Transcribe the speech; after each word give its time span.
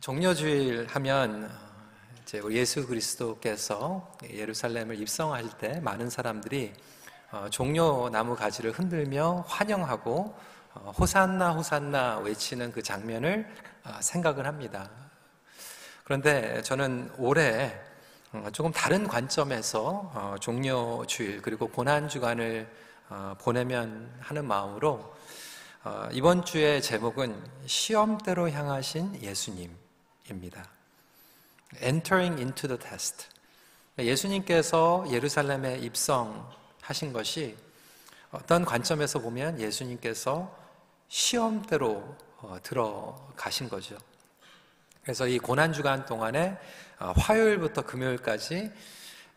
종려주일 0.00 0.86
하면 0.90 1.50
이제 2.22 2.40
예수 2.50 2.86
그리스도께서 2.86 4.16
예루살렘을 4.30 5.00
입성할 5.00 5.48
때 5.58 5.80
많은 5.80 6.08
사람들이 6.08 6.72
어, 7.32 7.46
종려 7.50 8.08
나무 8.12 8.36
가지를 8.36 8.70
흔들며 8.70 9.44
환영하고 9.48 10.34
어, 10.74 10.92
호산나 10.96 11.50
호산나 11.50 12.18
외치는 12.18 12.70
그 12.70 12.82
장면을 12.82 13.48
어, 13.84 13.98
생각을 14.00 14.46
합니다. 14.46 14.88
그런데 16.04 16.62
저는 16.62 17.10
올해 17.18 17.78
조금 18.52 18.70
다른 18.72 19.08
관점에서 19.08 20.36
종려 20.40 21.02
주일 21.06 21.42
그리고 21.42 21.68
고난 21.68 22.08
주간을 22.08 22.66
보내면 23.38 24.10
하는 24.20 24.46
마음으로 24.46 25.14
이번 26.12 26.44
주의 26.46 26.80
제목은 26.80 27.42
시험대로 27.66 28.50
향하신 28.50 29.20
예수님 29.20 29.87
입니다. 30.30 30.68
Entering 31.82 32.40
into 32.40 32.68
the 32.68 32.78
test. 32.78 33.28
예수님께서 33.98 35.04
예루살렘에 35.10 35.78
입성하신 35.78 37.12
것이 37.12 37.56
어떤 38.30 38.64
관점에서 38.64 39.18
보면 39.20 39.60
예수님께서 39.60 40.54
시험대로 41.08 42.16
어, 42.38 42.56
들어가신 42.62 43.68
거죠. 43.68 43.96
그래서 45.02 45.26
이 45.26 45.38
고난 45.38 45.72
주간 45.72 46.04
동안에 46.06 46.58
어, 47.00 47.12
화요일부터 47.16 47.82
금요일까지 47.82 48.70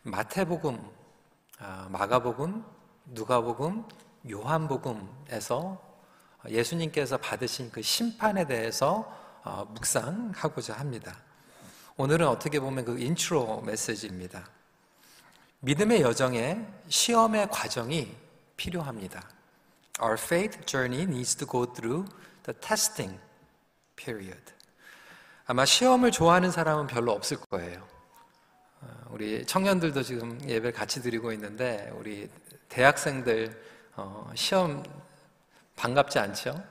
마태복음, 0.02 0.78
아, 1.58 1.88
마가복음, 1.90 2.64
누가복음, 3.06 3.84
요한복음에서 4.30 5.80
예수님께서 6.48 7.16
받으신 7.18 7.70
그 7.70 7.82
심판에 7.82 8.46
대해서 8.46 9.21
어, 9.44 9.64
묵상하고자 9.64 10.74
합니다. 10.74 11.16
오늘은 11.96 12.26
어떻게 12.28 12.60
보면 12.60 12.84
그 12.84 12.98
인트로 12.98 13.62
메시지입니다. 13.62 14.48
믿음의 15.60 16.02
여정에 16.02 16.64
시험의 16.88 17.48
과정이 17.50 18.16
필요합니다. 18.56 19.28
Our 20.00 20.16
faith 20.18 20.64
journey 20.64 21.02
needs 21.02 21.36
to 21.36 21.46
go 21.46 21.72
through 21.72 22.08
the 22.44 22.58
testing 22.60 23.18
period. 23.96 24.52
아마 25.46 25.64
시험을 25.64 26.12
좋아하는 26.12 26.50
사람은 26.50 26.86
별로 26.86 27.12
없을 27.12 27.36
거예요. 27.50 27.86
어, 28.80 28.88
우리 29.10 29.44
청년들도 29.44 30.02
지금 30.02 30.40
예배를 30.48 30.72
같이 30.72 31.02
드리고 31.02 31.32
있는데 31.32 31.90
우리 31.96 32.30
대학생들 32.68 33.60
어, 33.96 34.30
시험 34.34 34.84
반갑지 35.74 36.18
않죠? 36.20 36.62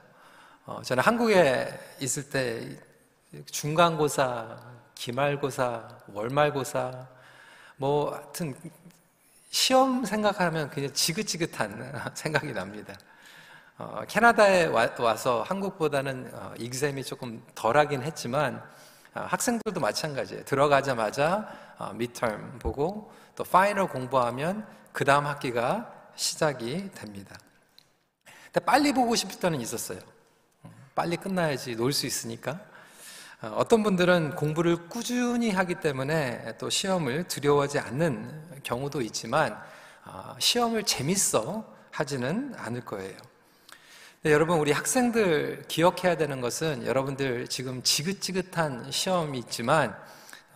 어, 0.72 0.82
저는 0.82 1.04
한국에 1.04 1.68
있을 2.00 2.30
때 2.30 2.78
중간고사 3.46 4.58
기말고사, 4.96 5.90
월말고사, 6.14 7.08
뭐 7.76 8.16
하여튼 8.16 8.56
시험 9.50 10.06
생각하면 10.06 10.70
그냥 10.70 10.94
지긋지긋한 10.94 12.12
생각이 12.16 12.54
납니다. 12.54 12.94
어, 13.78 14.04
캐나다에 14.08 14.68
와, 14.68 15.18
서 15.18 15.42
한국보다는 15.42 16.32
어, 16.34 16.54
익셈이 16.58 17.04
조금 17.04 17.44
덜 17.54 17.76
하긴 17.76 18.04
했지만 18.04 18.64
어, 19.14 19.22
학생들도 19.28 19.78
마찬가지예요. 19.78 20.46
들어가자마자 20.46 21.50
어, 21.80 21.92
미터m 21.94 22.60
보고 22.60 23.12
또 23.36 23.44
파이널 23.44 23.88
공부하면 23.88 24.66
그 24.94 25.04
다음 25.04 25.26
학기가 25.26 25.92
시작이 26.16 26.92
됩니다. 26.92 27.36
근데 28.46 28.64
빨리 28.64 28.94
보고 28.94 29.16
싶을 29.16 29.38
때는 29.38 29.60
있었어요. 29.60 30.11
어, 30.92 30.96
빨리 30.96 31.18
끝나야지 31.18 31.76
놀 31.76 31.94
수 31.94 32.06
있으니까. 32.06 32.60
어, 33.42 33.54
어떤 33.56 33.84
분들은 33.84 34.36
공부를 34.36 34.90
꾸준히 34.90 35.50
하기 35.52 35.76
때문에 35.76 36.58
또 36.58 36.70
시험을 36.70 37.28
두려워하지 37.28 37.80
않는 37.80 38.62
경우도 38.64 39.02
있지만 39.02 39.60
어, 40.06 40.36
시험을 40.40 40.84
재밌어 40.84 41.66
하지는 41.92 42.54
않을 42.58 42.86
거예요. 42.86 43.18
여러분 44.26 44.60
우리 44.60 44.72
학생들 44.72 45.66
기억해야 45.68 46.16
되는 46.16 46.42
것은 46.42 46.86
여러분들 46.86 47.48
지금 47.48 47.82
지긋지긋한 47.82 48.92
시험이 48.92 49.40
있지만 49.40 49.96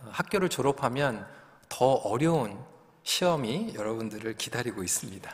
어, 0.02 0.10
학교를 0.12 0.48
졸업하면 0.48 1.26
더 1.68 1.86
어려운 1.86 2.58
시험이 3.02 3.74
여러분들을 3.74 4.34
기다리고 4.36 4.82
있습니다. 4.82 5.30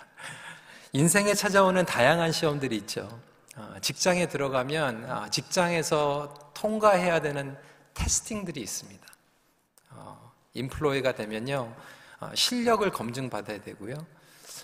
인생에 0.93 1.35
찾아오는 1.35 1.85
다양한 1.87 2.33
시험들이 2.33 2.77
있죠. 2.79 3.21
직장에 3.81 4.29
들어가면 4.29 5.31
직장에서 5.31 6.53
통과해야 6.55 7.21
되는 7.21 7.57
테스팅들이 7.95 8.61
있습니다. 8.61 9.07
어, 9.91 10.33
인플로이가 10.55 11.15
되면요, 11.15 11.75
어, 12.21 12.31
실력을 12.35 12.89
검증받아야 12.91 13.61
되고요. 13.61 13.95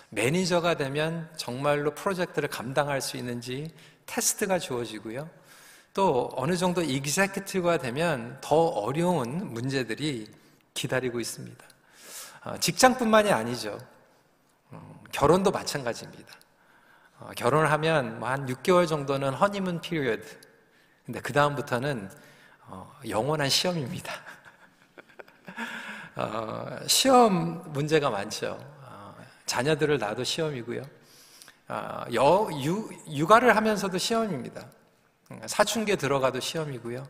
매니저가 0.09 0.75
되면 0.75 1.29
정말로 1.37 1.93
프로젝트를 1.93 2.49
감당할 2.49 3.01
수 3.01 3.17
있는지 3.17 3.71
테스트가 4.07 4.57
주어지고요. 4.57 5.29
또 5.93 6.31
어느 6.33 6.55
정도 6.57 6.81
executive가 6.81 7.77
되면 7.77 8.39
더 8.41 8.55
어려운 8.55 9.53
문제들이 9.53 10.27
기다리고 10.73 11.19
있습니다. 11.19 11.65
어, 12.45 12.57
직장뿐만이 12.57 13.31
아니죠. 13.31 13.77
어, 14.71 15.03
결혼도 15.11 15.51
마찬가지입니다. 15.51 16.38
어, 17.19 17.31
결혼을 17.35 17.71
하면 17.71 18.19
뭐 18.19 18.34
한 18.34 18.45
6개월 18.47 18.87
정도는 18.87 19.33
honeymoon 19.33 19.81
period 19.81 20.23
근데 21.05 21.19
그 21.21 21.33
다음부터는 21.33 22.09
어, 22.67 22.91
영원한 23.07 23.49
시험입니다. 23.49 24.13
어, 26.15 26.79
시험 26.87 27.71
문제가 27.73 28.09
많죠. 28.09 28.57
어, 28.83 29.15
자녀들을 29.45 29.97
낳아도 29.97 30.23
시험이고요. 30.23 30.83
어, 31.67 32.05
여, 32.13 32.49
유, 32.63 32.89
육아를 33.09 33.55
하면서도 33.55 33.97
시험입니다. 33.97 34.65
사춘기에 35.45 35.95
들어가도 35.95 36.39
시험이고요. 36.39 37.07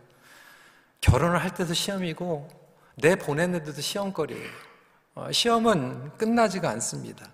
결혼을 1.01 1.41
할 1.41 1.53
때도 1.53 1.73
시험이고 1.73 2.47
내 2.95 3.15
보냈는데도 3.15 3.79
시험거리예요. 3.79 4.49
어, 5.15 5.31
시험은 5.31 6.17
끝나지가 6.17 6.69
않습니다. 6.71 7.25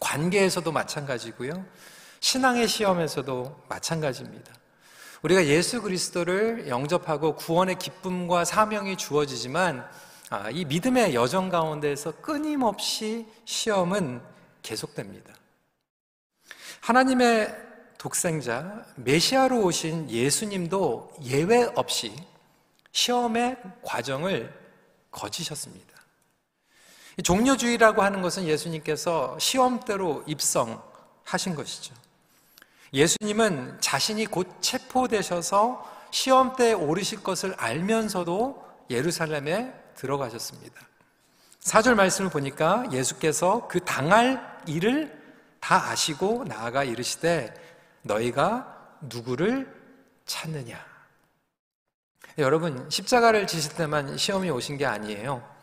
관계에서도 0.00 0.70
마찬가지고요. 0.70 1.64
신앙의 2.20 2.68
시험에서도 2.68 3.64
마찬가지입니다. 3.68 4.52
우리가 5.22 5.46
예수 5.46 5.82
그리스도를 5.82 6.68
영접하고 6.68 7.34
구원의 7.34 7.78
기쁨과 7.78 8.44
사명이 8.44 8.96
주어지지만 8.96 9.88
아, 10.30 10.50
이 10.50 10.64
믿음의 10.64 11.14
여정 11.14 11.48
가운데에서 11.48 12.12
끊임없이 12.20 13.26
시험은 13.44 14.20
계속됩니다. 14.62 15.34
하나님의 16.80 17.54
독생자 17.96 18.84
메시아로 18.96 19.62
오신 19.62 20.10
예수님도 20.10 21.14
예외 21.24 21.64
없이 21.74 22.14
시험의 22.92 23.56
과정을 23.82 24.52
거치셨습니다. 25.10 25.87
종료주의라고 27.22 28.02
하는 28.02 28.22
것은 28.22 28.44
예수님께서 28.44 29.38
시험대로 29.38 30.22
입성하신 30.26 31.54
것이죠. 31.54 31.94
예수님은 32.92 33.80
자신이 33.80 34.26
곧 34.26 34.48
체포되셔서 34.60 35.84
시험대에 36.10 36.72
오르실 36.72 37.22
것을 37.22 37.54
알면서도 37.58 38.64
예루살렘에 38.90 39.72
들어가셨습니다. 39.94 40.80
사절 41.60 41.96
말씀을 41.96 42.30
보니까 42.30 42.84
예수께서 42.92 43.68
그 43.68 43.84
당할 43.84 44.58
일을 44.66 45.18
다 45.60 45.90
아시고 45.90 46.44
나아가 46.44 46.84
이르시되 46.84 47.52
너희가 48.02 48.94
누구를 49.02 49.74
찾느냐. 50.24 50.78
여러분, 52.38 52.88
십자가를 52.88 53.46
지실 53.46 53.74
때만 53.74 54.16
시험이 54.16 54.50
오신 54.50 54.78
게 54.78 54.86
아니에요. 54.86 55.57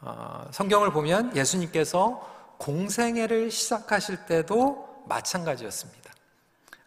어, 0.00 0.48
성경을 0.50 0.92
보면 0.92 1.36
예수님께서 1.36 2.28
공생애를 2.58 3.50
시작하실 3.50 4.26
때도 4.26 5.04
마찬가지였습니다. 5.06 6.12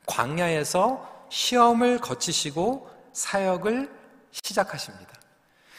광야에서 0.05 1.27
시험을 1.29 1.99
거치시고 1.99 2.89
사역을 3.13 3.91
시작하십니다. 4.31 5.11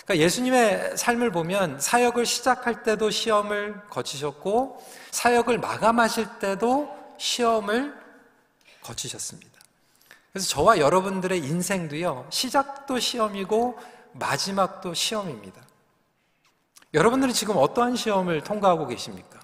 그러니까 0.05 0.25
예수님의 0.25 0.97
삶을 0.97 1.31
보면 1.31 1.81
사역을 1.81 2.27
시작할 2.27 2.83
때도 2.83 3.11
시험을 3.11 3.89
거치셨고 3.89 4.85
사역을 5.11 5.59
마감하실 5.59 6.39
때도 6.41 6.95
시험을 7.19 7.95
거치셨습니다. 8.83 9.61
그래서 10.33 10.49
저와 10.49 10.79
여러분들의 10.79 11.39
인생도요, 11.39 12.27
시작도 12.31 12.99
시험이고 12.99 13.79
마지막도 14.13 14.93
시험입니다. 14.93 15.63
여러분들은 16.95 17.35
지금 17.35 17.57
어떠한 17.57 17.97
시험을 17.97 18.43
통과하고 18.43 18.87
계십니까? 18.87 19.41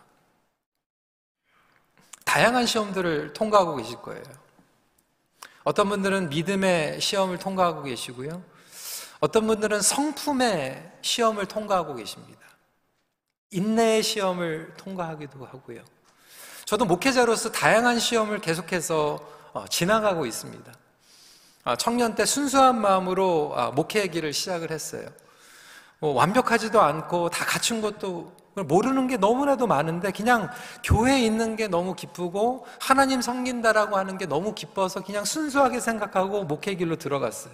다양한 2.24 2.64
시험들을 2.64 3.32
통과하고 3.32 3.74
계실 3.74 4.00
거예요. 4.00 4.22
어떤 5.64 5.88
분들은 5.88 6.28
믿음의 6.28 7.00
시험을 7.00 7.40
통과하고 7.40 7.82
계시고요. 7.82 8.40
어떤 9.18 9.48
분들은 9.48 9.82
성품의 9.82 10.92
시험을 11.02 11.46
통과하고 11.46 11.96
계십니다. 11.96 12.40
인내의 13.50 14.04
시험을 14.04 14.74
통과하기도 14.76 15.44
하고요. 15.44 15.82
저도 16.66 16.84
목회자로서 16.84 17.50
다양한 17.50 17.98
시험을 17.98 18.40
계속해서 18.40 19.18
어, 19.52 19.64
지나가고 19.68 20.24
있습니다. 20.24 20.72
아, 21.64 21.74
청년 21.74 22.14
때 22.14 22.24
순수한 22.24 22.80
마음으로 22.80 23.52
아, 23.56 23.70
목회의 23.72 24.08
길을 24.08 24.32
시작을 24.32 24.70
했어요. 24.70 25.08
뭐 26.00 26.14
완벽하지도 26.14 26.80
않고 26.80 27.28
다 27.28 27.44
갖춘 27.44 27.82
것도 27.82 28.32
모르는 28.54 29.06
게 29.06 29.16
너무나도 29.16 29.66
많은데 29.66 30.10
그냥 30.10 30.50
교회에 30.82 31.20
있는 31.20 31.56
게 31.56 31.68
너무 31.68 31.94
기쁘고 31.94 32.66
하나님 32.80 33.20
섬긴다라고 33.20 33.96
하는 33.96 34.18
게 34.18 34.26
너무 34.26 34.54
기뻐서 34.54 35.02
그냥 35.02 35.24
순수하게 35.24 35.78
생각하고 35.78 36.44
목회 36.44 36.74
길로 36.74 36.96
들어갔어요. 36.96 37.52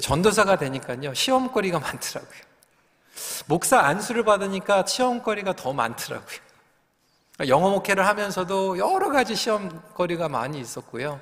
전도사가 0.00 0.56
되니까요 0.56 1.14
시험거리가 1.14 1.78
많더라고요. 1.80 2.40
목사 3.46 3.80
안수를 3.80 4.24
받으니까 4.24 4.84
시험거리가 4.86 5.54
더 5.54 5.72
많더라고요. 5.72 6.38
영어 7.48 7.70
목회를 7.70 8.06
하면서도 8.06 8.78
여러 8.78 9.10
가지 9.10 9.34
시험거리가 9.34 10.28
많이 10.28 10.60
있었고요. 10.60 11.20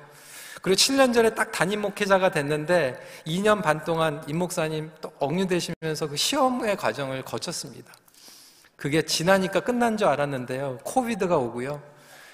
그리고 0.61 0.75
7년 0.75 1.13
전에 1.13 1.33
딱 1.33 1.51
담임 1.51 1.81
목회자가 1.81 2.29
됐는데 2.31 2.99
2년 3.25 3.61
반 3.61 3.83
동안 3.83 4.23
임 4.27 4.39
목사님 4.39 4.91
또 5.01 5.11
억류되시면서 5.19 6.07
그 6.07 6.17
시험의 6.17 6.75
과정을 6.77 7.23
거쳤습니다. 7.23 7.93
그게 8.75 9.01
지나니까 9.01 9.61
끝난 9.61 9.97
줄 9.97 10.07
알았는데요. 10.07 10.79
코비드가 10.83 11.37
오고요. 11.37 11.81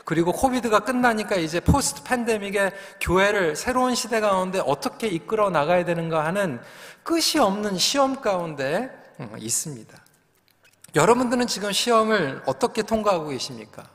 그리고 0.06 0.32
코비드가 0.32 0.82
끝나니까 0.82 1.36
이제 1.36 1.60
포스트 1.60 2.04
팬데믹에 2.04 2.72
교회를 3.02 3.56
새로운 3.56 3.96
시대 3.96 4.20
가운데 4.20 4.62
어떻게 4.64 5.08
이끌어 5.08 5.50
나가야 5.50 5.84
되는가 5.84 6.24
하는 6.24 6.62
끝이 7.04 7.40
없는 7.40 7.78
시험 7.80 8.22
가운데 8.22 8.92
음, 9.20 9.36
있습니다. 9.38 9.98
여러분들은 10.96 11.48
지금 11.48 11.72
시험을 11.72 12.44
어떻게 12.46 12.84
통과하고 12.84 13.30
계십니까? 13.30 13.90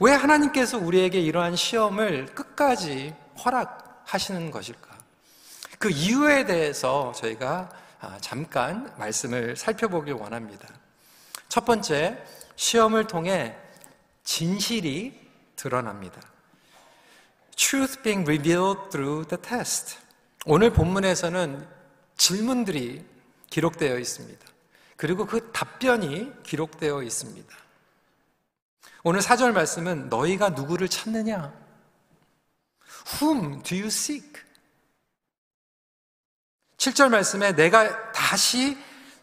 왜 0.00 0.12
하나님께서 0.12 0.78
우리에게 0.78 1.20
이러한 1.20 1.56
시험을 1.56 2.26
끝까지 2.26 3.14
허락하시는 3.44 4.50
것일까? 4.50 4.94
그 5.78 5.90
이유에 5.90 6.44
대해서 6.46 7.12
저희가 7.12 7.70
아, 8.00 8.18
잠깐 8.20 8.92
말씀을 8.98 9.56
살펴보길 9.56 10.14
원합니다. 10.14 10.68
첫 11.48 11.64
번째, 11.64 12.22
시험을 12.56 13.06
통해 13.06 13.56
진실이 14.24 15.20
드러납니다. 15.56 16.20
Truth 17.56 18.02
being 18.02 18.28
revealed 18.28 18.90
through 18.90 19.28
the 19.28 19.40
test. 19.40 19.98
오늘 20.44 20.70
본문에서는 20.70 21.66
질문들이 22.16 23.04
기록되어 23.50 23.98
있습니다. 23.98 24.46
그리고 24.96 25.26
그 25.26 25.50
답변이 25.52 26.32
기록되어 26.42 27.02
있습니다. 27.02 27.56
오늘 29.02 29.22
사절 29.22 29.52
말씀은 29.52 30.08
너희가 30.08 30.50
누구를 30.50 30.88
찾느냐? 30.88 31.52
Whom 33.06 33.62
do 33.62 33.76
you 33.76 33.86
seek? 33.86 34.42
7절 36.78 37.10
말씀에 37.10 37.52
내가 37.52 38.12
다시 38.12 38.76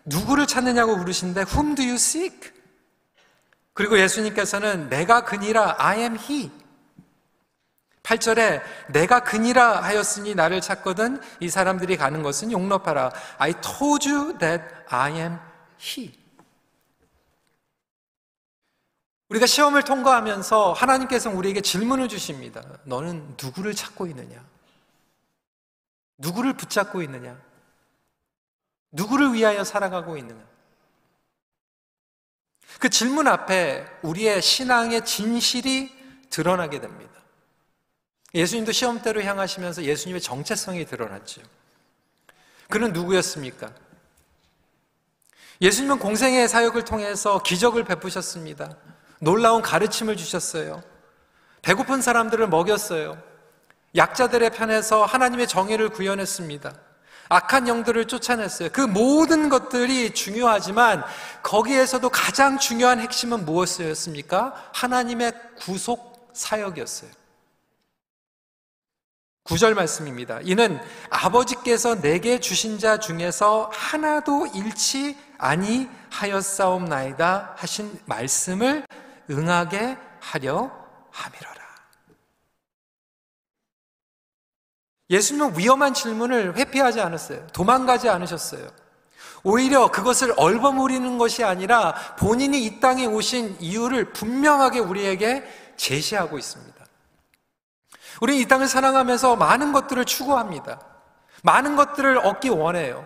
누구를 0.06 0.48
찾느냐고 0.48 0.96
물으신데 0.98 1.46
Whom 1.46 1.76
do 1.76 1.84
you 1.86 1.96
seek? 1.96 2.52
그리고 3.74 4.00
예수님께서는 4.00 4.90
내가 4.90 5.24
그니라 5.24 5.76
I 5.80 6.00
am 6.00 6.18
he. 6.18 6.52
8절에 8.04 8.62
내가 8.90 9.24
그니라 9.24 9.82
하였으니 9.82 10.36
나를 10.36 10.60
찾거든 10.60 11.22
이 11.40 11.50
사람들이 11.50 11.98
가는 11.98 12.24
것은 12.24 12.52
용납하라. 12.52 13.12
I 13.38 13.54
told 13.62 14.10
you 14.10 14.38
that 14.40 14.64
I 14.90 15.14
am 15.14 15.38
he. 15.80 16.21
우리가 19.32 19.46
시험을 19.46 19.84
통과하면서 19.84 20.74
하나님께서 20.74 21.30
우리에게 21.30 21.62
질문을 21.62 22.10
주십니다. 22.10 22.62
너는 22.84 23.38
누구를 23.42 23.74
찾고 23.74 24.08
있느냐? 24.08 24.44
누구를 26.18 26.58
붙잡고 26.58 27.02
있느냐? 27.04 27.40
누구를 28.92 29.34
위하여 29.34 29.64
살아가고 29.64 30.18
있느냐? 30.18 30.44
그 32.80 32.90
질문 32.90 33.30
앞에 33.30 33.86
우리의 34.02 34.42
신앙의 34.42 35.06
진실이 35.06 36.28
드러나게 36.30 36.82
됩니다. 36.82 37.14
예수님도 38.34 38.74
시험대로 38.74 39.24
향하시면서 39.24 39.84
예수님의 39.84 40.20
정체성이 40.20 40.86
드러났죠. 40.86 41.42
그는 42.70 42.92
누구였습니까? 42.92 43.74
예수님은 45.62 46.00
공생의 46.00 46.50
사역을 46.50 46.84
통해서 46.84 47.42
기적을 47.44 47.86
베푸셨습니다. 47.86 48.91
놀라운 49.22 49.62
가르침을 49.62 50.18
주셨어요. 50.18 50.84
배고픈 51.62 52.02
사람들을 52.02 52.50
먹였어요. 52.50 53.22
약자들의 53.96 54.50
편에서 54.50 55.06
하나님의 55.06 55.48
정의를 55.48 55.90
구현했습니다. 55.90 56.74
악한 57.30 57.68
영들을 57.68 58.08
쫓아냈어요. 58.08 58.70
그 58.74 58.82
모든 58.82 59.48
것들이 59.48 60.16
중요하지만 60.16 61.04
거기에서도 61.44 62.10
가장 62.10 62.58
중요한 62.58 63.00
핵심은 63.00 63.46
무엇이었습니까? 63.46 64.72
하나님의 64.74 65.34
구속 65.60 66.32
사역이었어요. 66.34 67.12
구절 69.44 69.76
말씀입니다. 69.76 70.40
이는 70.44 70.80
아버지께서 71.10 72.02
내게 72.02 72.40
주신 72.40 72.80
자 72.80 72.98
중에서 73.00 73.70
하나도 73.74 74.48
잃지 74.48 75.18
아니하였사옵나이다 75.38 77.56
하신 77.58 78.00
말씀을 78.06 78.86
응하게 79.30 79.98
하려 80.20 80.72
함이라. 81.12 81.52
예수님은 85.12 85.58
위험한 85.58 85.94
질문을 85.94 86.56
회피하지 86.56 87.02
않았어요. 87.02 87.46
도망가지 87.48 88.10
않으셨어요. 88.10 88.68
오히려 89.44 89.92
그것을 89.92 90.34
얼버무리는 90.38 91.18
것이 91.18 91.44
아니라 91.44 91.94
본인이 92.18 92.64
이 92.64 92.80
땅에 92.80 93.06
오신 93.06 93.58
이유를 93.60 94.14
분명하게 94.14 94.80
우리에게 94.80 95.44
제시하고 95.76 96.38
있습니다. 96.38 96.86
우리 98.22 98.40
이 98.40 98.46
땅을 98.48 98.68
사랑하면서 98.68 99.36
많은 99.36 99.74
것들을 99.74 100.06
추구합니다. 100.06 100.80
많은 101.44 101.76
것들을 101.76 102.20
얻기 102.20 102.50
원해요. 102.50 103.04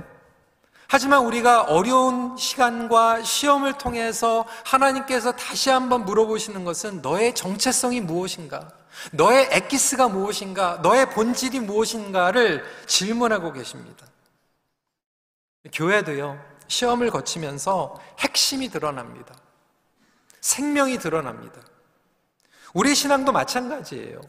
하지만 0.87 1.25
우리가 1.25 1.63
어려운 1.63 2.37
시간과 2.37 3.23
시험을 3.23 3.77
통해서 3.77 4.45
하나님께서 4.63 5.31
다시 5.31 5.69
한번 5.69 6.05
물어보시는 6.05 6.63
것은 6.63 7.01
너의 7.01 7.33
정체성이 7.33 8.01
무엇인가? 8.01 8.69
너의 9.11 9.49
엑기스가 9.51 10.07
무엇인가? 10.07 10.79
너의 10.81 11.09
본질이 11.09 11.59
무엇인가를 11.59 12.63
질문하고 12.85 13.51
계십니다. 13.51 14.05
교회도요, 15.73 16.39
시험을 16.67 17.09
거치면서 17.09 17.99
핵심이 18.19 18.69
드러납니다. 18.69 19.35
생명이 20.41 20.99
드러납니다. 20.99 21.61
우리 22.73 22.93
신앙도 22.93 23.31
마찬가지예요. 23.31 24.21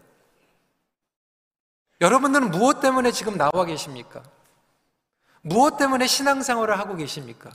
여러분들은 2.00 2.50
무엇 2.50 2.80
때문에 2.80 3.12
지금 3.12 3.36
나와 3.36 3.64
계십니까? 3.64 4.22
무엇 5.46 5.76
때문에 5.76 6.08
신앙생활을 6.08 6.76
하고 6.76 6.96
계십니까? 6.96 7.50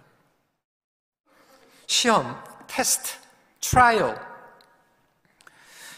시험, 1.87 2.41
테스트, 2.65 3.17
trial, 3.59 4.17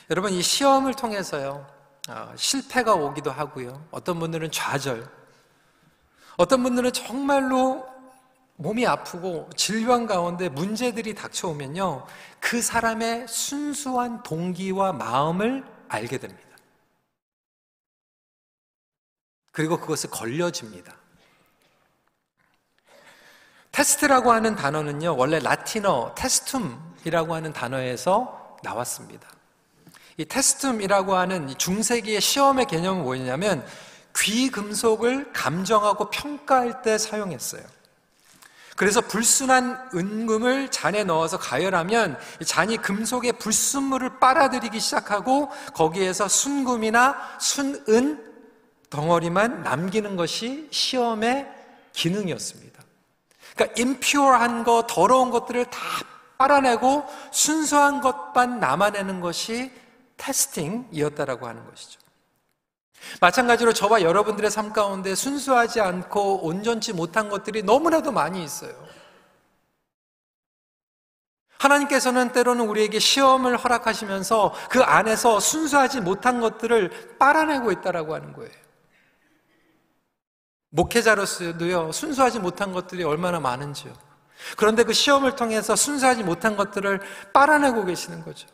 여러분 0.09 0.33
이 0.33 0.41
시험을 0.41 0.95
통해서요 0.95 1.67
어, 2.09 2.33
실패가 2.35 2.95
오기도 2.95 3.29
하고요. 3.29 3.87
어떤 3.91 4.17
분들은 4.19 4.51
좌절, 4.51 5.07
어떤 6.35 6.63
분들은 6.63 6.93
정말로 6.93 7.87
몸이 8.55 8.87
아프고 8.87 9.47
질병 9.55 10.07
가운데 10.07 10.49
문제들이 10.49 11.13
닥쳐오면요 11.13 12.07
그 12.39 12.63
사람의 12.63 13.27
순수한 13.27 14.23
동기와 14.23 14.93
마음을 14.93 15.63
알게 15.89 16.17
됩니다. 16.17 16.49
그리고 19.51 19.79
그것을 19.79 20.09
걸려집니다. 20.09 21.02
테스트라고 23.73 24.31
하는 24.31 24.55
단어는요, 24.55 25.17
원래 25.17 25.39
라틴어 25.39 26.13
테스툼이라고 26.15 27.33
하는 27.33 27.51
단어에서 27.53 28.57
나왔습니다. 28.61 29.27
이 30.17 30.25
테스툼이라고 30.25 31.15
하는 31.15 31.49
중세기의 31.57 32.21
시험의 32.21 32.67
개념은 32.67 33.03
뭐냐면 33.03 33.65
귀 34.15 34.51
금속을 34.51 35.33
감정하고 35.33 36.11
평가할 36.11 36.83
때 36.83 36.99
사용했어요. 36.99 37.63
그래서 38.75 39.01
불순한 39.01 39.89
은금을 39.95 40.69
잔에 40.69 41.03
넣어서 41.03 41.39
가열하면 41.39 42.19
잔이 42.45 42.77
금속의 42.77 43.33
불순물을 43.33 44.19
빨아들이기 44.19 44.79
시작하고 44.79 45.49
거기에서 45.73 46.27
순금이나 46.27 47.15
순은 47.39 48.33
덩어리만 48.91 49.63
남기는 49.63 50.15
것이 50.15 50.67
시험의 50.69 51.47
기능이었습니다. 51.93 52.82
그러니까 53.55 53.81
임퓨어한 53.81 54.63
거, 54.63 54.85
더러운 54.87 55.31
것들을 55.31 55.65
다 55.65 55.79
빨아내고 56.37 57.05
순수한 57.31 58.01
것만 58.01 58.59
남아내는 58.59 59.21
것이 59.21 59.71
테스팅이었다라고 60.17 61.47
하는 61.47 61.65
것이죠. 61.69 61.99
마찬가지로 63.19 63.73
저와 63.73 64.01
여러분들의 64.01 64.49
삶 64.49 64.71
가운데 64.71 65.13
순수하지 65.13 65.81
않고 65.81 66.45
온전치 66.45 66.93
못한 66.93 67.29
것들이 67.29 67.63
너무나도 67.63 68.11
많이 68.11 68.43
있어요. 68.43 68.73
하나님께서는 71.59 72.33
때로는 72.33 72.67
우리에게 72.67 72.99
시험을 72.99 73.57
허락하시면서 73.57 74.53
그 74.69 74.81
안에서 74.81 75.39
순수하지 75.39 76.01
못한 76.01 76.41
것들을 76.41 77.17
빨아내고 77.19 77.71
있다라고 77.71 78.13
하는 78.15 78.33
거예요. 78.33 78.62
목회자로서도요, 80.73 81.91
순수하지 81.91 82.39
못한 82.39 82.73
것들이 82.73 83.03
얼마나 83.03 83.39
많은지요. 83.39 83.93
그런데 84.57 84.83
그 84.83 84.91
시험을 84.91 85.35
통해서 85.35 85.75
순수하지 85.75 86.23
못한 86.23 86.57
것들을 86.57 86.99
빨아내고 87.31 87.85
계시는 87.85 88.23
거죠. 88.23 88.47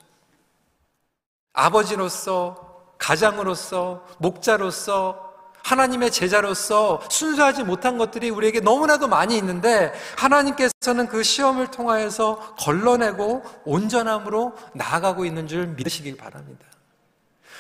아버지로서, 1.53 2.93
가장으로서, 2.97 4.05
목자로서, 4.19 5.29
하나님의 5.63 6.11
제자로서 6.11 7.01
순수하지 7.09 7.63
못한 7.63 7.97
것들이 7.97 8.29
우리에게 8.29 8.59
너무나도 8.59 9.07
많이 9.07 9.38
있는데 9.38 9.93
하나님께서는 10.17 11.07
그 11.07 11.21
시험을 11.23 11.67
통하여서 11.67 12.55
걸러내고 12.55 13.43
온전함으로 13.65 14.53
나아가고 14.73 15.25
있는 15.25 15.47
줄 15.47 15.67
믿으시길 15.67 16.17
바랍니다. 16.17 16.65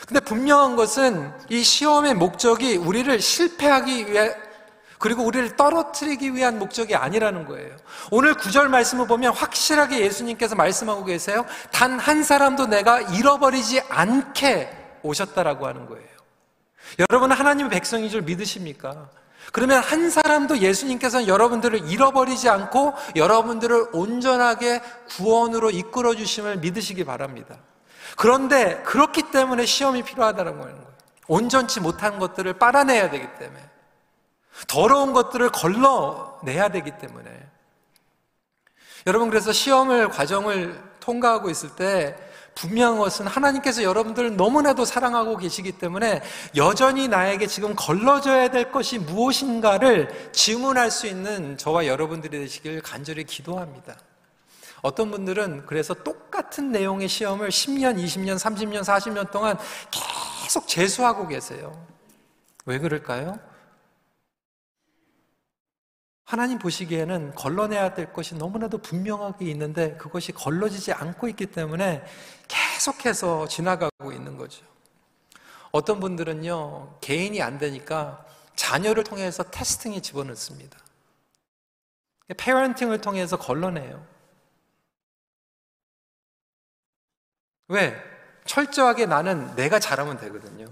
근데 0.07 0.19
분명한 0.21 0.75
것은 0.75 1.31
이 1.49 1.61
시험의 1.61 2.15
목적이 2.15 2.77
우리를 2.77 3.19
실패하기 3.21 4.11
위해 4.11 4.35
그리고 4.99 5.23
우리를 5.23 5.55
떨어뜨리기 5.55 6.35
위한 6.35 6.59
목적이 6.59 6.95
아니라는 6.95 7.45
거예요. 7.45 7.75
오늘 8.11 8.33
구절 8.35 8.67
말씀을 8.67 9.07
보면 9.07 9.33
확실하게 9.33 10.01
예수님께서 10.01 10.55
말씀하고 10.55 11.05
계세요. 11.05 11.45
단 11.71 11.97
한 11.99 12.23
사람도 12.23 12.67
내가 12.67 13.01
잃어버리지 13.01 13.81
않게 13.89 14.69
오셨다라고 15.03 15.67
하는 15.67 15.85
거예요. 15.85 16.07
여러분은 16.97 17.35
하나님의 17.35 17.69
백성인 17.69 18.09
줄 18.09 18.21
믿으십니까? 18.23 19.09
그러면 19.51 19.81
한 19.81 20.09
사람도 20.09 20.59
예수님께서는 20.59 21.27
여러분들을 21.27 21.87
잃어버리지 21.89 22.49
않고 22.49 22.93
여러분들을 23.15 23.89
온전하게 23.93 24.81
구원으로 25.09 25.71
이끌어 25.71 26.15
주심을 26.15 26.57
믿으시기 26.57 27.05
바랍니다. 27.05 27.57
그런데 28.17 28.81
그렇기 28.83 29.31
때문에 29.31 29.65
시험이 29.65 30.03
필요하다는 30.03 30.59
거예요. 30.59 30.87
온전치 31.27 31.79
못한 31.79 32.17
것들을 32.19 32.53
빨아내야 32.53 33.11
되기 33.11 33.27
때문에. 33.37 33.68
더러운 34.67 35.13
것들을 35.13 35.49
걸러내야 35.49 36.69
되기 36.69 36.91
때문에. 36.97 37.29
여러분, 39.07 39.29
그래서 39.29 39.51
시험을, 39.51 40.09
과정을 40.09 40.81
통과하고 40.99 41.49
있을 41.49 41.69
때 41.75 42.15
분명한 42.55 42.99
것은 42.99 43.27
하나님께서 43.27 43.83
여러분들을 43.83 44.35
너무나도 44.35 44.83
사랑하고 44.83 45.37
계시기 45.37 45.73
때문에 45.73 46.21
여전히 46.57 47.07
나에게 47.07 47.47
지금 47.47 47.73
걸러져야 47.75 48.49
될 48.49 48.71
것이 48.71 48.99
무엇인가를 48.99 50.31
질문할 50.33 50.91
수 50.91 51.07
있는 51.07 51.57
저와 51.57 51.87
여러분들이 51.87 52.37
되시길 52.37 52.81
간절히 52.81 53.23
기도합니다. 53.23 53.95
어떤 54.81 55.11
분들은 55.11 55.65
그래서 55.65 55.93
똑같은 55.93 56.71
내용의 56.71 57.07
시험을 57.07 57.49
10년, 57.49 57.97
20년, 58.03 58.37
30년, 58.37 58.83
40년 58.83 59.31
동안 59.31 59.57
계속 60.41 60.67
재수하고 60.67 61.27
계세요. 61.27 61.85
왜 62.65 62.79
그럴까요? 62.79 63.39
하나님 66.29 66.59
보시기에는 66.59 67.33
걸러내야 67.33 67.95
될 67.95 68.13
것이 68.13 68.35
너무나도 68.35 68.77
분명하게 68.77 69.45
있는데 69.45 69.97
그것이 69.97 70.31
걸러지지 70.31 70.93
않고 70.93 71.27
있기 71.29 71.47
때문에 71.47 72.05
계속해서 72.47 73.47
지나가고 73.47 74.11
있는 74.11 74.37
거죠. 74.37 74.63
어떤 75.71 75.99
분들은요, 75.99 76.99
개인이 77.01 77.41
안 77.41 77.57
되니까 77.57 78.23
자녀를 78.55 79.03
통해서 79.05 79.41
테스팅에 79.41 80.01
집어넣습니다. 80.01 80.77
페어런팅을 82.37 83.01
통해서 83.01 83.35
걸러내요. 83.35 84.05
왜? 87.69 87.99
철저하게 88.45 89.07
나는 89.07 89.55
내가 89.55 89.79
잘하면 89.79 90.19
되거든요. 90.19 90.67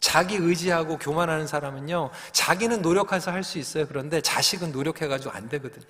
자기 0.00 0.36
의지하고 0.36 0.98
교만하는 0.98 1.46
사람은요, 1.46 2.10
자기는 2.32 2.82
노력해서 2.82 3.30
할 3.32 3.44
수 3.44 3.58
있어요. 3.58 3.86
그런데 3.86 4.20
자식은 4.20 4.72
노력해가지고 4.72 5.30
안 5.34 5.48
되거든요. 5.48 5.84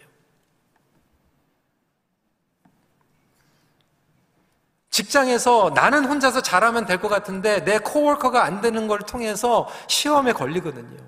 직장에서 4.90 5.70
나는 5.74 6.04
혼자서 6.04 6.42
잘하면 6.42 6.84
될 6.86 7.00
것 7.00 7.08
같은데 7.08 7.64
내 7.64 7.78
코워커가 7.78 8.44
안 8.44 8.60
되는 8.60 8.86
걸 8.88 8.98
통해서 9.00 9.68
시험에 9.88 10.32
걸리거든요. 10.32 10.98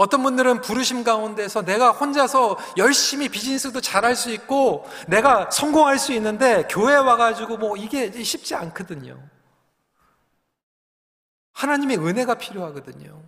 어떤 0.00 0.22
분들은 0.22 0.62
부르심 0.62 1.04
가운데서 1.04 1.62
내가 1.62 1.90
혼자서 1.90 2.56
열심히 2.78 3.28
비즈니스도 3.28 3.82
잘할 3.82 4.16
수 4.16 4.30
있고 4.30 4.88
내가 5.08 5.50
성공할 5.50 5.98
수 5.98 6.14
있는데 6.14 6.66
교회 6.70 6.94
와가지고 6.94 7.58
뭐 7.58 7.76
이게 7.76 8.10
쉽지 8.22 8.54
않거든요. 8.54 9.22
하나님의 11.52 11.98
은혜가 11.98 12.36
필요하거든요. 12.36 13.22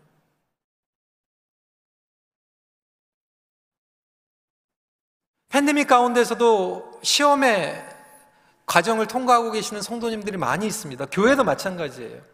팬데믹 5.51 5.87
가운데서도 5.87 7.01
시험의 7.03 7.87
과정을 8.65 9.09
통과하고 9.09 9.51
계시는 9.51 9.83
성도님들이 9.83 10.39
많이 10.39 10.67
있습니다. 10.69 11.05
교회도 11.13 11.45
마찬가지예요. 11.45 12.32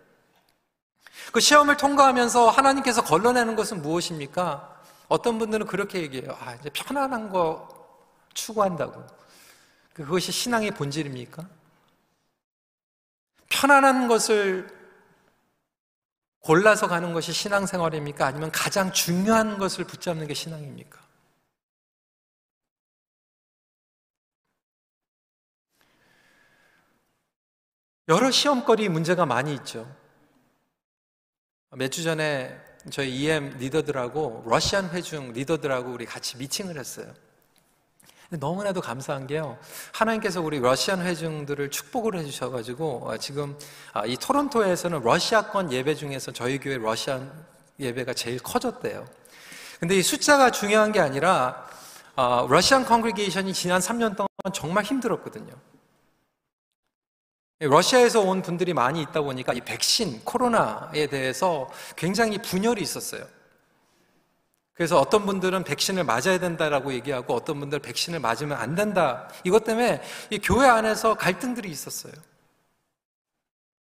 그 1.32 1.40
시험을 1.40 1.76
통과하면서 1.76 2.50
하나님께서 2.50 3.02
걸러내는 3.04 3.56
것은 3.56 3.82
무엇입니까? 3.82 4.82
어떤 5.08 5.38
분들은 5.38 5.66
그렇게 5.66 6.00
얘기해요. 6.02 6.36
아, 6.40 6.54
이제 6.54 6.70
편안한 6.70 7.30
거 7.30 7.68
추구한다고. 8.34 9.06
그것이 9.92 10.32
신앙의 10.32 10.72
본질입니까? 10.72 11.46
편안한 13.48 14.06
것을 14.08 14.68
골라서 16.40 16.86
가는 16.86 17.12
것이 17.12 17.32
신앙생활입니까? 17.32 18.26
아니면 18.26 18.50
가장 18.52 18.92
중요한 18.92 19.58
것을 19.58 19.84
붙잡는 19.84 20.26
게 20.26 20.34
신앙입니까? 20.34 20.98
여러 28.08 28.30
시험거리 28.30 28.88
문제가 28.88 29.26
많이 29.26 29.52
있죠. 29.54 29.97
몇 31.76 31.90
주 31.90 32.02
전에 32.02 32.56
저희 32.90 33.10
EM 33.14 33.58
리더들하고 33.58 34.44
Russian 34.46 34.88
회중 34.90 35.32
리더들하고 35.32 35.92
우리 35.92 36.06
같이 36.06 36.36
미팅을 36.38 36.78
했어요. 36.78 37.06
너무나도 38.30 38.80
감사한 38.80 39.26
게요. 39.26 39.58
하나님께서 39.92 40.40
우리 40.40 40.60
Russian 40.60 41.02
회중들을 41.02 41.70
축복을 41.70 42.18
해주셔가지고 42.18 43.08
어, 43.08 43.16
지금 43.18 43.58
아, 43.92 44.04
이 44.06 44.16
토론토에서는 44.16 45.02
러시아권 45.02 45.72
예배 45.72 45.94
중에서 45.94 46.32
저희 46.32 46.58
교회 46.58 46.78
Russian 46.78 47.30
예배가 47.78 48.14
제일 48.14 48.38
커졌대요. 48.38 49.06
근데 49.80 49.96
이 49.96 50.02
숫자가 50.02 50.50
중요한 50.50 50.92
게 50.92 51.00
아니라 51.00 51.66
어, 52.16 52.46
Russian 52.48 52.84
congregation이 52.84 53.52
지난 53.52 53.80
3년 53.80 54.16
동안 54.16 54.28
정말 54.52 54.84
힘들었거든요. 54.84 55.52
러시아에서 57.60 58.20
온 58.20 58.40
분들이 58.42 58.72
많이 58.72 59.02
있다 59.02 59.20
보니까 59.22 59.52
이 59.52 59.60
백신, 59.60 60.20
코로나에 60.24 61.08
대해서 61.08 61.68
굉장히 61.96 62.38
분열이 62.38 62.80
있었어요. 62.80 63.24
그래서 64.74 65.00
어떤 65.00 65.26
분들은 65.26 65.64
백신을 65.64 66.04
맞아야 66.04 66.38
된다라고 66.38 66.92
얘기하고 66.92 67.34
어떤 67.34 67.58
분들 67.58 67.80
백신을 67.80 68.20
맞으면 68.20 68.56
안 68.56 68.76
된다. 68.76 69.28
이것 69.42 69.64
때문에 69.64 70.00
이 70.30 70.38
교회 70.38 70.68
안에서 70.68 71.14
갈등들이 71.14 71.68
있었어요. 71.68 72.12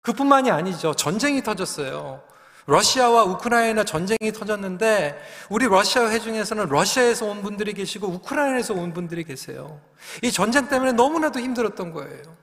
그뿐만이 0.00 0.50
아니죠. 0.50 0.94
전쟁이 0.94 1.42
터졌어요. 1.42 2.22
러시아와 2.64 3.24
우크라이나 3.24 3.84
전쟁이 3.84 4.32
터졌는데 4.32 5.20
우리 5.50 5.66
러시아 5.66 6.08
회 6.08 6.18
중에서는 6.18 6.70
러시아에서 6.70 7.26
온 7.26 7.42
분들이 7.42 7.74
계시고 7.74 8.06
우크라이나에서 8.06 8.72
온 8.72 8.94
분들이 8.94 9.24
계세요. 9.24 9.82
이 10.22 10.32
전쟁 10.32 10.68
때문에 10.68 10.92
너무나도 10.92 11.40
힘들었던 11.40 11.92
거예요. 11.92 12.39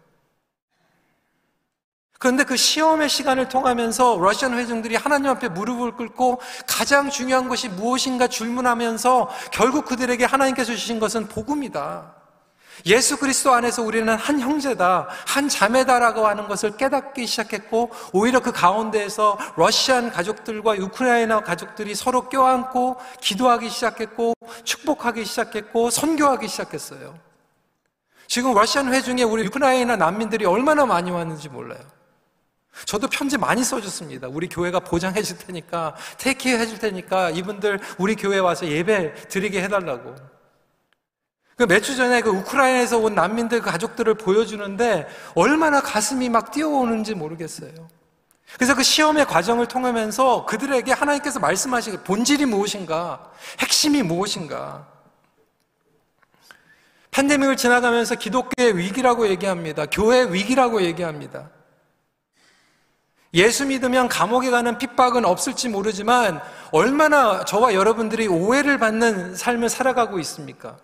그런데 2.19 2.43
그 2.43 2.57
시험의 2.57 3.09
시간을 3.09 3.47
통하면서 3.47 4.17
러시안 4.19 4.57
회중들이 4.57 4.95
하나님 4.95 5.29
앞에 5.31 5.49
무릎을 5.49 5.91
꿇고 5.93 6.41
가장 6.65 7.09
중요한 7.09 7.47
것이 7.47 7.69
무엇인가 7.69 8.27
질문하면서 8.27 9.29
결국 9.51 9.85
그들에게 9.85 10.25
하나님께서 10.25 10.73
주신 10.73 10.99
것은 10.99 11.27
복음이다. 11.27 12.15
예수 12.85 13.17
그리스도 13.17 13.53
안에서 13.53 13.81
우리는 13.81 14.15
한 14.15 14.39
형제다, 14.39 15.07
한 15.25 15.49
자매다라고 15.49 16.27
하는 16.27 16.47
것을 16.47 16.77
깨닫기 16.77 17.25
시작했고, 17.25 17.89
오히려 18.13 18.39
그 18.39 18.51
가운데에서 18.51 19.37
러시안 19.55 20.11
가족들과 20.11 20.73
우크라이나 20.73 21.41
가족들이 21.41 21.95
서로 21.95 22.29
껴안고 22.29 22.97
기도하기 23.19 23.69
시작했고, 23.69 24.33
축복하기 24.63 25.25
시작했고, 25.25 25.89
선교하기 25.89 26.47
시작했어요. 26.47 27.17
지금 28.27 28.53
러시안 28.53 28.93
회중에 28.93 29.23
우리 29.23 29.47
우크라이나 29.47 29.95
난민들이 29.95 30.45
얼마나 30.45 30.85
많이 30.85 31.09
왔는지 31.09 31.49
몰라요. 31.49 31.96
저도 32.85 33.07
편지 33.07 33.37
많이 33.37 33.63
써줬습니다. 33.63 34.27
우리 34.29 34.47
교회가 34.47 34.79
보장해 34.81 35.21
줄 35.23 35.37
테니까, 35.37 35.95
테이크 36.17 36.49
해 36.49 36.65
줄 36.65 36.79
테니까 36.79 37.31
이분들 37.31 37.79
우리 37.97 38.15
교회 38.15 38.37
와서 38.39 38.67
예배 38.67 39.27
드리게 39.29 39.61
해달라고. 39.63 40.15
그 41.57 41.63
몇 41.65 41.81
주 41.81 41.95
전에 41.95 42.21
그 42.21 42.29
우크라이나에서 42.29 42.99
온 42.99 43.15
난민들 43.15 43.61
그 43.61 43.71
가족들을 43.71 44.13
보여주는데 44.13 45.07
얼마나 45.33 45.81
가슴이 45.81 46.29
막 46.29 46.51
뛰어오는지 46.51 47.15
모르겠어요. 47.15 47.71
그래서 48.55 48.75
그 48.75 48.83
시험의 48.83 49.25
과정을 49.25 49.67
통하면서 49.67 50.45
그들에게 50.45 50.91
하나님께서 50.93 51.39
말씀하신 51.39 52.03
본질이 52.03 52.45
무엇인가, 52.45 53.31
핵심이 53.59 54.03
무엇인가, 54.03 54.87
팬데믹을 57.11 57.57
지나가면서 57.57 58.15
기독교의 58.15 58.77
위기라고 58.77 59.27
얘기합니다. 59.27 59.87
교회의 59.87 60.31
위기라고 60.33 60.83
얘기합니다. 60.83 61.49
예수 63.33 63.65
믿으면 63.65 64.07
감옥에 64.07 64.49
가는 64.49 64.77
핍박은 64.77 65.25
없을지 65.25 65.69
모르지만 65.69 66.41
얼마나 66.71 67.43
저와 67.43 67.73
여러분들이 67.73 68.27
오해를 68.27 68.77
받는 68.77 69.35
삶을 69.35 69.69
살아가고 69.69 70.19
있습니까? 70.19 70.77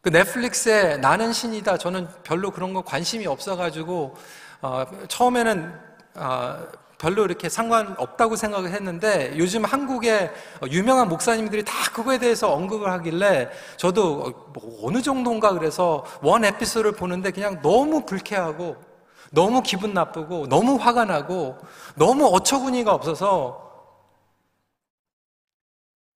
그 0.00 0.10
넷플릭스에 0.10 0.96
나는 0.98 1.32
신이다. 1.32 1.76
저는 1.78 2.08
별로 2.22 2.50
그런 2.50 2.72
거 2.72 2.82
관심이 2.82 3.26
없어가지고 3.26 4.16
어, 4.62 4.84
처음에는 5.08 5.74
어, 6.14 6.66
별로 6.98 7.24
이렇게 7.24 7.48
상관없다고 7.48 8.34
생각을 8.34 8.70
했는데 8.70 9.32
요즘 9.38 9.64
한국의 9.64 10.32
유명한 10.70 11.08
목사님들이 11.08 11.64
다 11.64 11.72
그거에 11.92 12.18
대해서 12.18 12.52
언급을 12.52 12.90
하길래 12.90 13.50
저도 13.76 14.50
뭐 14.52 14.80
어느 14.82 15.00
정도인가 15.00 15.52
그래서 15.52 16.04
원 16.22 16.44
에피소드를 16.44 16.92
보는데 16.92 17.30
그냥 17.30 17.62
너무 17.62 18.04
불쾌하고 18.04 18.87
너무 19.30 19.62
기분 19.62 19.92
나쁘고 19.92 20.48
너무 20.48 20.76
화가 20.76 21.04
나고 21.04 21.58
너무 21.94 22.26
어처구니가 22.26 22.92
없어서. 22.92 23.68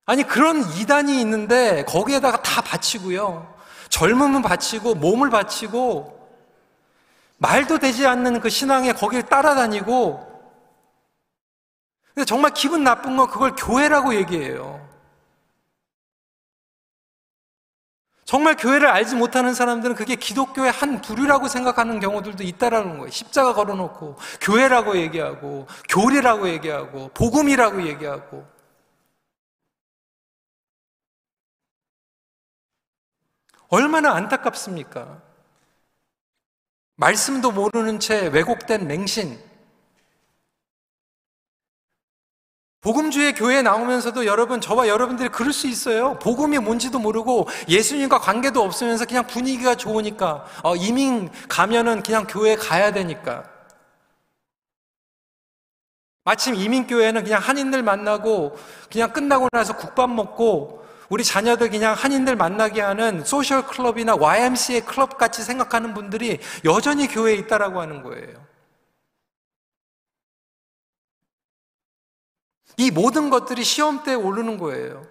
아니 0.04 0.22
그런 0.24 0.62
이단이 0.78 1.20
있는데 1.20 1.84
거기에다가 1.84 2.42
다 2.42 2.62
바치고요. 2.62 3.54
젊음은 3.88 4.42
바치고 4.42 4.94
몸을 4.94 5.30
바치고 5.30 6.20
말도 7.38 7.78
되지 7.78 8.06
않는 8.06 8.40
그 8.40 8.48
신앙에 8.48 8.92
거기를 8.92 9.24
따라다니고. 9.26 10.32
근데 12.14 12.24
정말 12.24 12.52
기분 12.52 12.84
나쁜 12.84 13.16
건 13.16 13.28
그걸 13.28 13.54
교회라고 13.56 14.14
얘기해요. 14.14 14.86
정말 18.32 18.56
교회를 18.56 18.88
알지 18.88 19.14
못하는 19.14 19.52
사람들은 19.52 19.94
그게 19.94 20.16
기독교의 20.16 20.70
한 20.70 21.02
부류라고 21.02 21.48
생각하는 21.48 22.00
경우들도 22.00 22.42
있다라는 22.42 22.96
거예요. 22.96 23.10
십자가 23.10 23.52
걸어놓고 23.52 24.16
교회라고 24.40 24.96
얘기하고 24.96 25.66
교리라고 25.90 26.48
얘기하고 26.48 27.10
복음이라고 27.12 27.86
얘기하고 27.88 28.46
얼마나 33.68 34.14
안타깝습니까? 34.14 35.20
말씀도 36.96 37.52
모르는 37.52 38.00
채 38.00 38.28
왜곡된 38.28 38.86
맹신 38.86 39.38
복음주의 42.82 43.32
교회에 43.32 43.62
나오면서도 43.62 44.26
여러분, 44.26 44.60
저와 44.60 44.88
여러분들이 44.88 45.28
그럴 45.28 45.52
수 45.52 45.68
있어요. 45.68 46.18
복음이 46.18 46.58
뭔지도 46.58 46.98
모르고 46.98 47.46
예수님과 47.68 48.18
관계도 48.18 48.60
없으면서 48.60 49.04
그냥 49.06 49.24
분위기가 49.24 49.76
좋으니까, 49.76 50.44
어, 50.64 50.74
이민 50.74 51.30
가면은 51.48 52.02
그냥 52.02 52.26
교회 52.28 52.56
가야 52.56 52.92
되니까. 52.92 53.44
마침 56.24 56.56
이민교회는 56.56 57.22
그냥 57.22 57.40
한인들 57.40 57.84
만나고, 57.84 58.58
그냥 58.90 59.12
끝나고 59.12 59.48
나서 59.52 59.76
국밥 59.76 60.10
먹고, 60.10 60.84
우리 61.08 61.22
자녀들 61.22 61.70
그냥 61.70 61.94
한인들 61.94 62.34
만나게 62.34 62.80
하는 62.80 63.24
소셜 63.24 63.64
클럽이나 63.64 64.16
YMCA 64.16 64.80
클럽 64.80 65.18
같이 65.18 65.44
생각하는 65.44 65.94
분들이 65.94 66.40
여전히 66.64 67.06
교회에 67.06 67.36
있다라고 67.36 67.80
하는 67.80 68.02
거예요. 68.02 68.51
이 72.82 72.90
모든 72.90 73.30
것들이 73.30 73.62
시험대에 73.62 74.16
오르는 74.16 74.58
거예요. 74.58 75.06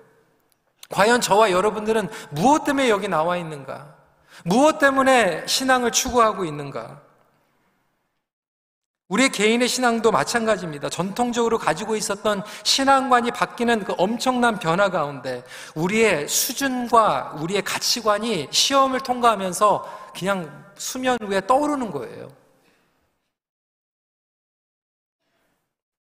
과연 0.90 1.22
저와 1.22 1.52
여러분들은 1.52 2.10
무엇 2.32 2.66
때문에 2.66 2.90
여기 2.90 3.08
나와 3.08 3.38
있는가? 3.38 3.96
무엇 4.44 4.78
때문에 4.78 5.48
신앙을 5.48 5.92
추구하고 5.92 6.44
있는가? 6.44 7.02
우리의 9.08 9.30
개인의 9.30 9.70
신앙도 9.70 10.12
마찬가지입니다. 10.12 10.90
전통적으로 10.90 11.58
가지고 11.58 11.96
있었던 11.96 12.44
신앙관이 12.64 13.32
바뀌는 13.32 13.86
그 13.86 13.96
엄청난 13.98 14.60
변화 14.60 14.90
가운데 14.90 15.42
우리의 15.74 16.28
수준과 16.28 17.38
우리의 17.40 17.62
가치관이 17.62 18.50
시험을 18.52 19.00
통과하면서 19.00 20.12
그냥 20.14 20.66
수면 20.76 21.18
위에 21.22 21.40
떠오르는 21.48 21.92
거예요. 21.92 22.30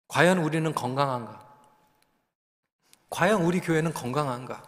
과연 0.09 0.39
우리는 0.39 0.73
건강한가? 0.75 1.42
과연 3.13 3.43
우리 3.43 3.59
교회는 3.59 3.93
건강한가? 3.93 4.63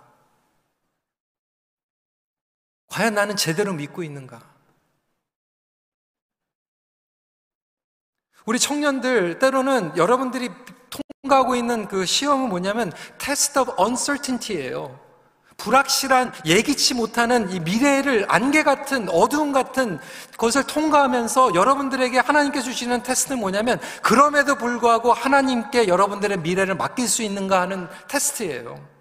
과연 2.86 3.16
나는 3.16 3.36
제대로 3.36 3.74
믿고 3.74 4.04
있는가? 4.04 4.40
우리 8.46 8.60
청년들 8.60 9.40
때로는 9.40 9.98
여러분들이 9.98 10.52
통과하고 11.24 11.56
있는 11.56 11.88
그 11.88 12.06
시험은 12.06 12.50
뭐냐면 12.50 12.94
test 13.18 13.58
of 13.58 13.74
uncertainty예요. 13.78 15.05
불확실한 15.58 16.34
예기치 16.46 16.94
못하는 16.94 17.50
이 17.52 17.60
미래를 17.60 18.26
안개 18.30 18.64
같은 18.64 19.10
어두움 19.10 19.52
같은 19.52 20.00
것을 20.38 20.64
통과하면서 20.64 21.56
여러분들에게 21.56 22.20
하나님께 22.20 22.62
주시는 22.62 23.04
테스트는 23.04 23.40
뭐냐면 23.40 23.80
그럼에도 24.02 24.56
불구하고 24.56 25.14
하나님께 25.14 25.88
여러분들의 25.88 26.40
미래를 26.40 26.76
맡길 26.76 27.08
수 27.08 27.24
있는가 27.24 27.62
하는 27.62 27.88
테스트예요. 28.08 28.96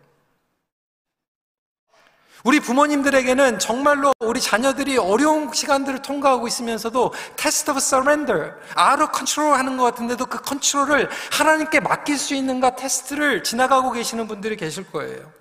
우리 2.44 2.60
부모님들에게는 2.60 3.58
정말로 3.58 4.12
우리 4.20 4.38
자녀들이 4.38 4.98
어려운 4.98 5.50
시간들을 5.50 6.02
통과하고 6.02 6.46
있으면서도 6.46 7.14
test 7.37 7.70
of 7.70 7.80
surrender, 7.80 8.34
아로 8.74 9.08
컨트롤 9.08 9.54
하는 9.54 9.78
것 9.78 9.84
같은데도 9.84 10.26
그 10.26 10.42
컨트롤을 10.42 11.08
하나님께 11.32 11.80
맡길 11.80 12.18
수 12.18 12.34
있는가 12.34 12.76
테스트를 12.76 13.42
지나가고 13.42 13.92
계시는 13.92 14.28
분들이 14.28 14.56
계실 14.56 14.84
거예요. 14.92 15.32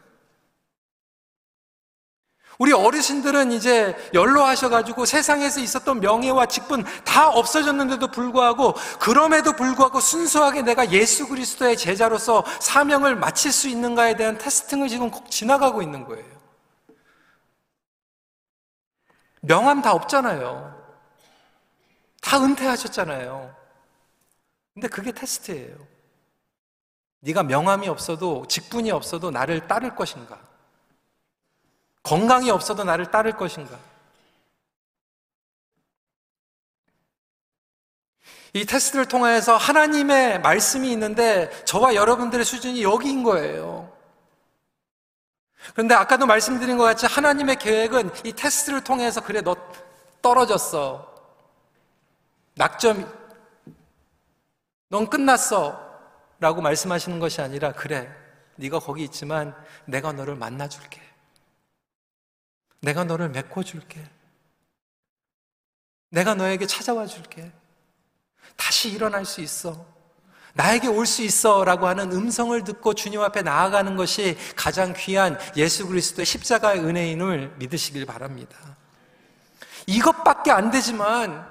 우리 2.60 2.72
어르신들은 2.72 3.52
이제 3.52 3.96
연로하셔가지고 4.14 5.06
세상에서 5.06 5.60
있었던 5.60 6.00
명예와 6.00 6.46
직분 6.46 6.84
다 7.04 7.30
없어졌는데도 7.30 8.12
불구하고 8.12 8.74
그럼에도 9.00 9.54
불구하고 9.54 10.00
순수하게 10.00 10.62
내가 10.62 10.92
예수 10.92 11.28
그리스도의 11.28 11.78
제자로서 11.78 12.44
사명을 12.60 13.16
마칠 13.16 13.52
수 13.52 13.68
있는가에 13.68 14.16
대한 14.16 14.38
testing을 14.38 14.88
지금 14.88 15.12
지나가고 15.30 15.82
있는 15.82 16.06
거예요. 16.06 16.34
명함 19.42 19.82
다 19.82 19.92
없잖아요. 19.94 20.74
다 22.22 22.38
은퇴하셨잖아요. 22.42 23.54
근데 24.74 24.88
그게 24.88 25.12
테스트예요. 25.12 25.76
네가 27.20 27.44
명함이 27.44 27.88
없어도 27.90 28.46
직분이 28.48 28.92
없어도 28.92 29.32
나를 29.32 29.68
따를 29.68 29.96
것인가? 29.96 30.53
건강이 32.04 32.52
없어도 32.52 32.84
나를 32.84 33.10
따를 33.12 33.36
것인가? 33.36 33.80
이 38.54 38.66
테스트를 38.66 39.08
통해서 39.08 39.58
하나님의 39.58 40.42
말씀이 40.42 40.92
있는데 40.92 41.50
저와 41.66 41.96
여러분들의 41.96 42.46
수준이 42.46 42.84
여기인 42.84 43.24
거예요. 43.24 43.92
그런데 45.72 45.96
아까도 45.96 46.26
말씀드린 46.26 46.78
것 46.78 46.84
같이 46.84 47.06
하나님의 47.06 47.56
계획은 47.56 48.12
이 48.26 48.34
테스트를 48.34 48.84
통해서 48.84 49.22
그래 49.22 49.42
너 49.42 49.56
떨어졌어. 50.22 51.12
낙점 52.56 53.12
넌 54.90 55.10
끝났어. 55.10 55.92
라고 56.40 56.62
말씀하시는 56.62 57.20
것이 57.20 57.42
아니라 57.42 57.72
그래. 57.72 58.14
네가 58.58 58.80
거기 58.80 59.04
있지만 59.06 59.56
내가 59.86 60.12
너를 60.12 60.36
만나 60.36 60.68
줄게. 60.68 61.02
내가 62.84 63.06
너를 63.06 63.30
메꿔줄게. 63.30 64.04
내가 66.10 66.36
너에게 66.36 66.68
찾아와 66.68 67.06
줄게. 67.06 67.52
다시 68.58 68.90
일어날 68.92 69.26
수 69.26 69.40
있어. 69.42 69.86
나에게 70.54 70.88
올 70.88 71.06
수 71.06 71.24
있어. 71.24 71.64
라고 71.64 71.88
하는 71.88 72.12
음성을 72.12 72.62
듣고 72.64 72.94
주님 72.94 73.22
앞에 73.22 73.42
나아가는 73.42 73.96
것이 73.96 74.38
가장 74.56 74.94
귀한 74.98 75.40
예수 75.56 75.88
그리스도의 75.88 76.26
십자가의 76.26 76.82
은혜인을 76.82 77.56
믿으시길 77.58 78.06
바랍니다. 78.06 78.58
이것밖에 79.88 80.52
안 80.52 80.70
되지만, 80.70 81.50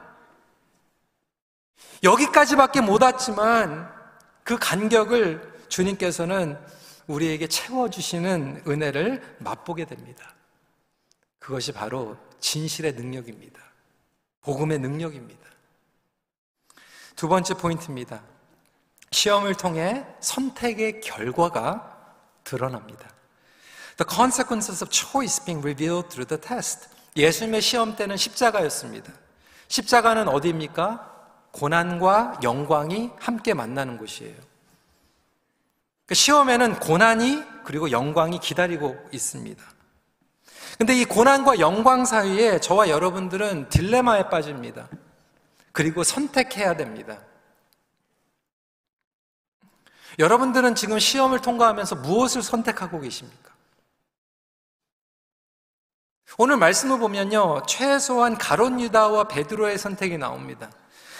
여기까지밖에 2.02 2.82
못 2.82 3.02
왔지만, 3.02 3.90
그 4.44 4.58
간격을 4.58 5.66
주님께서는 5.68 6.58
우리에게 7.06 7.46
채워주시는 7.46 8.64
은혜를 8.68 9.36
맛보게 9.38 9.86
됩니다. 9.86 10.31
그것이 11.42 11.72
바로 11.72 12.16
진실의 12.38 12.92
능력입니다. 12.92 13.60
복음의 14.42 14.78
능력입니다. 14.78 15.42
두 17.16 17.28
번째 17.28 17.54
포인트입니다. 17.54 18.22
시험을 19.10 19.56
통해 19.56 20.06
선택의 20.20 21.00
결과가 21.00 22.14
드러납니다. 22.44 23.10
The 23.96 24.08
consequences 24.08 24.84
of 24.84 24.90
choice 24.92 25.44
being 25.44 25.66
revealed 25.66 26.08
through 26.08 26.28
the 26.28 26.40
test. 26.40 26.88
예수님의 27.16 27.60
시험 27.60 27.96
때는 27.96 28.16
십자가였습니다. 28.16 29.12
십자가는 29.66 30.28
어디입니까? 30.28 31.10
고난과 31.50 32.38
영광이 32.44 33.10
함께 33.18 33.52
만나는 33.52 33.98
곳이에요. 33.98 34.36
그 36.06 36.14
시험에는 36.14 36.78
고난이 36.78 37.64
그리고 37.64 37.90
영광이 37.90 38.38
기다리고 38.38 38.96
있습니다. 39.12 39.71
근데 40.78 40.94
이 40.94 41.04
고난과 41.04 41.58
영광 41.58 42.04
사이에 42.04 42.60
저와 42.60 42.88
여러분들은 42.88 43.68
딜레마에 43.68 44.28
빠집니다. 44.28 44.88
그리고 45.72 46.02
선택해야 46.04 46.76
됩니다. 46.76 47.18
여러분들은 50.18 50.74
지금 50.74 50.98
시험을 50.98 51.40
통과하면서 51.40 51.96
무엇을 51.96 52.42
선택하고 52.42 53.00
계십니까? 53.00 53.50
오늘 56.38 56.56
말씀을 56.56 56.98
보면요. 56.98 57.62
최소한 57.66 58.36
가론 58.38 58.80
유다와 58.80 59.24
베드로의 59.24 59.78
선택이 59.78 60.18
나옵니다. 60.18 60.70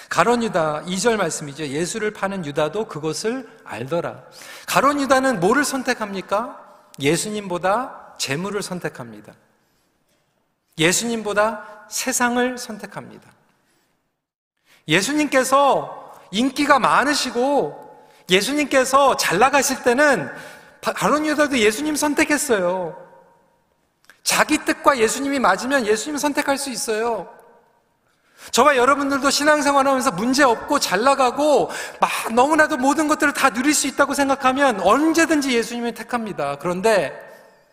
가론 0.09 0.43
유다 0.43 0.83
2절 0.85 1.17
말씀이죠. 1.17 1.67
예수를 1.69 2.13
파는 2.13 2.45
유다도 2.45 2.87
그것을 2.87 3.49
알더라. 3.65 4.25
가론 4.67 5.01
유다는 5.01 5.41
뭐를 5.41 5.65
선택합니까? 5.65 6.59
예수님보다 7.01 8.02
재물을 8.23 8.63
선택합니다. 8.63 9.35
예수님보다 10.79 11.87
세상을 11.91 12.57
선택합니다. 12.57 13.29
예수님께서 14.87 16.21
인기가 16.31 16.79
많으시고 16.79 18.07
예수님께서 18.31 19.17
잘 19.17 19.41
나가실 19.41 19.83
때는 19.83 20.31
가론 20.81 21.27
유다도 21.27 21.59
예수님 21.59 21.97
선택했어요. 21.97 22.97
자기 24.23 24.59
뜻과 24.59 24.99
예수님이 24.99 25.41
맞으면 25.41 25.85
예수님 25.85 26.17
선택할 26.17 26.59
수 26.59 26.71
있어요. 26.71 27.29
저와 28.53 28.77
여러분들도 28.77 29.31
신앙생활 29.31 29.89
하면서 29.89 30.13
문제 30.13 30.45
없고 30.45 30.79
잘 30.79 31.03
나가고 31.03 31.73
막 32.01 32.33
너무나도 32.33 32.77
모든 32.77 33.09
것들을 33.09 33.33
다 33.33 33.51
누릴 33.51 33.75
수 33.75 33.89
있다고 33.89 34.15
생각하면 34.15 34.81
언제든지 34.81 35.57
예수님을 35.57 35.95
택합니다. 35.95 36.57
그런데 36.61 37.32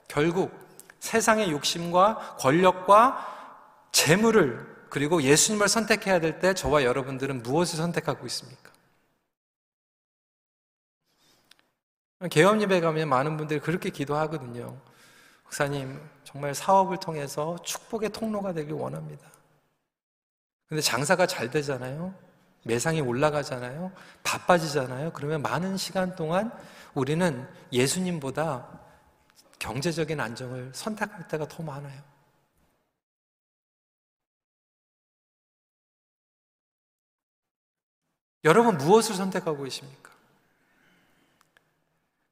결국 0.10 0.52
세상의 1.00 1.52
욕심과 1.52 2.38
권력과 2.40 3.88
재물을 3.94 4.68
그리고 4.90 5.22
예수님을 5.22 5.70
선택해야 5.70 6.20
될 6.20 6.40
때 6.40 6.54
저와 6.54 6.84
여러분들은 6.84 7.44
무엇을 7.44 7.78
선택하고 7.78 8.26
있습니까? 8.26 8.72
개업 12.30 12.60
예배 12.60 12.82
가면 12.82 13.08
많은 13.08 13.38
분들이 13.38 13.62
그렇게 13.62 13.90
기도하거든요. 13.92 14.76
목사님, 15.44 16.02
정말 16.26 16.54
사업을 16.54 16.98
통해서 16.98 17.58
축복의 17.64 18.10
통로가 18.10 18.52
되길 18.54 18.74
원합니다. 18.74 19.26
근데 20.68 20.82
장사가 20.82 21.28
잘 21.28 21.50
되잖아요. 21.50 22.14
매상이 22.64 23.00
올라가잖아요. 23.00 23.92
바빠지잖아요. 24.24 25.14
그러면 25.14 25.42
많은 25.42 25.78
시간 25.78 26.16
동안 26.16 26.52
우리는 26.94 27.48
예수님보다 27.72 28.68
경제적인 29.60 30.20
안정을 30.20 30.72
선택할 30.74 31.28
때가 31.28 31.48
더 31.48 31.62
많아요. 31.62 32.02
여러분 38.46 38.78
무엇을 38.78 39.16
선택하고 39.16 39.64
계십니까? 39.64 40.10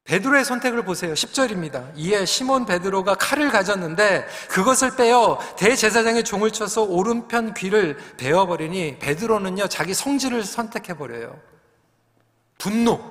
베드로의 0.06 0.46
선택을 0.46 0.86
보세요. 0.86 1.14
10절입니다. 1.14 1.92
이에 1.98 2.26
시몬 2.26 2.66
베드로가 2.66 3.16
칼을 3.16 3.52
가졌는데 3.52 4.26
그것을 4.50 4.96
빼어 4.96 5.38
대제사장의 5.58 6.24
종을 6.24 6.52
쳐서 6.52 6.84
오른편 6.84 7.54
귀를 7.54 7.98
베어 8.16 8.46
버리니 8.46 9.00
베드로는요 9.00 9.68
자기 9.68 9.94
성질을 9.94 10.46
선택해 10.46 10.98
버려요. 10.98 11.38
분노, 12.58 13.02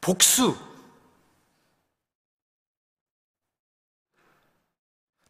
복수. 0.00 0.56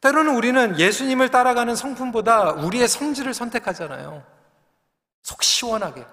때로는 0.07 0.37
우리는 0.37 0.79
예수님을 0.79 1.31
따라가는 1.31 1.75
성품보다 1.75 2.53
우리의 2.53 2.87
성질을 2.87 3.35
선택하잖아요. 3.35 4.25
속 5.23 5.43
시원하게. 5.43 6.07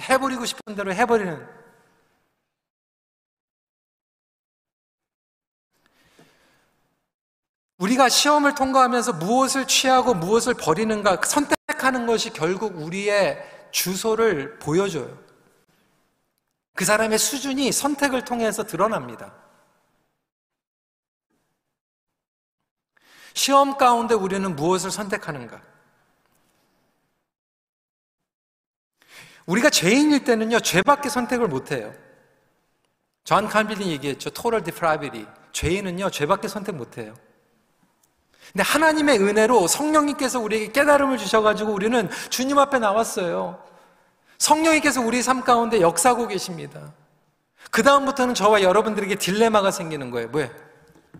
해버리고 0.00 0.44
싶은 0.44 0.74
대로 0.74 0.92
해버리는 0.92 1.46
우리가 7.78 8.08
시험을 8.08 8.56
통과하면서 8.56 9.12
무엇을 9.12 9.68
취하고 9.68 10.14
무엇을 10.14 10.54
버리는가 10.54 11.20
선택하는 11.24 12.06
것이 12.06 12.30
결국 12.30 12.76
우리의 12.82 13.38
주소를 13.70 14.58
보여줘요. 14.58 15.16
그 16.74 16.84
사람의 16.84 17.18
수준이 17.18 17.70
선택을 17.70 18.24
통해서 18.24 18.64
드러납니다. 18.64 19.32
시험 23.38 23.78
가운데 23.78 24.16
우리는 24.16 24.56
무엇을 24.56 24.90
선택하는가? 24.90 25.62
우리가 29.46 29.70
죄인일 29.70 30.24
때는요, 30.24 30.58
죄밖에 30.58 31.08
선택을 31.08 31.46
못 31.46 31.70
해요. 31.70 31.94
존 33.22 33.46
칼빈이 33.46 33.92
얘기했죠. 33.92 34.30
Total 34.30 34.64
depravity. 34.64 35.24
죄인은요, 35.52 36.10
죄밖에 36.10 36.48
선택 36.48 36.74
못 36.74 36.98
해요. 36.98 37.14
근데 38.50 38.64
하나님의 38.64 39.20
은혜로 39.20 39.68
성령님께서 39.68 40.40
우리에게 40.40 40.72
깨달음을 40.72 41.16
주셔가지고 41.16 41.72
우리는 41.72 42.10
주님 42.30 42.58
앞에 42.58 42.80
나왔어요. 42.80 43.62
성령님께서 44.38 45.00
우리 45.00 45.22
삶 45.22 45.42
가운데 45.42 45.80
역사하고 45.80 46.26
계십니다. 46.26 46.92
그다음부터는 47.70 48.34
저와 48.34 48.62
여러분들에게 48.62 49.14
딜레마가 49.14 49.70
생기는 49.70 50.10
거예요. 50.10 50.28
왜? 50.32 50.50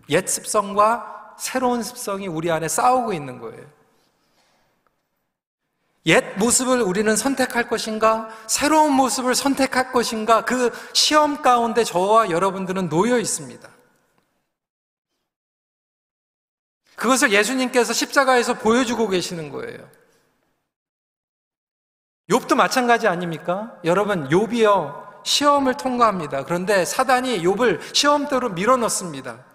옛 0.09 0.27
습성과 0.27 1.18
새로운 1.39 1.81
습성이 1.81 2.27
우리 2.27 2.51
안에 2.51 2.67
싸우고 2.67 3.13
있는 3.13 3.39
거예요. 3.39 3.65
옛 6.05 6.23
모습을 6.37 6.81
우리는 6.81 7.15
선택할 7.15 7.67
것인가? 7.67 8.29
새로운 8.47 8.93
모습을 8.93 9.35
선택할 9.35 9.91
것인가? 9.91 10.45
그 10.45 10.71
시험 10.93 11.41
가운데 11.41 11.83
저와 11.83 12.29
여러분들은 12.29 12.89
놓여 12.89 13.19
있습니다. 13.19 13.69
그것을 16.95 17.31
예수님께서 17.31 17.93
십자가에서 17.93 18.55
보여주고 18.55 19.07
계시는 19.07 19.49
거예요. 19.51 19.89
욥도 22.29 22.55
마찬가지 22.55 23.07
아닙니까? 23.07 23.79
여러분, 23.85 24.27
욥이요. 24.29 25.23
시험을 25.23 25.75
통과합니다. 25.75 26.43
그런데 26.43 26.85
사단이 26.85 27.41
욥을 27.43 27.95
시험대로 27.95 28.49
밀어넣습니다. 28.49 29.48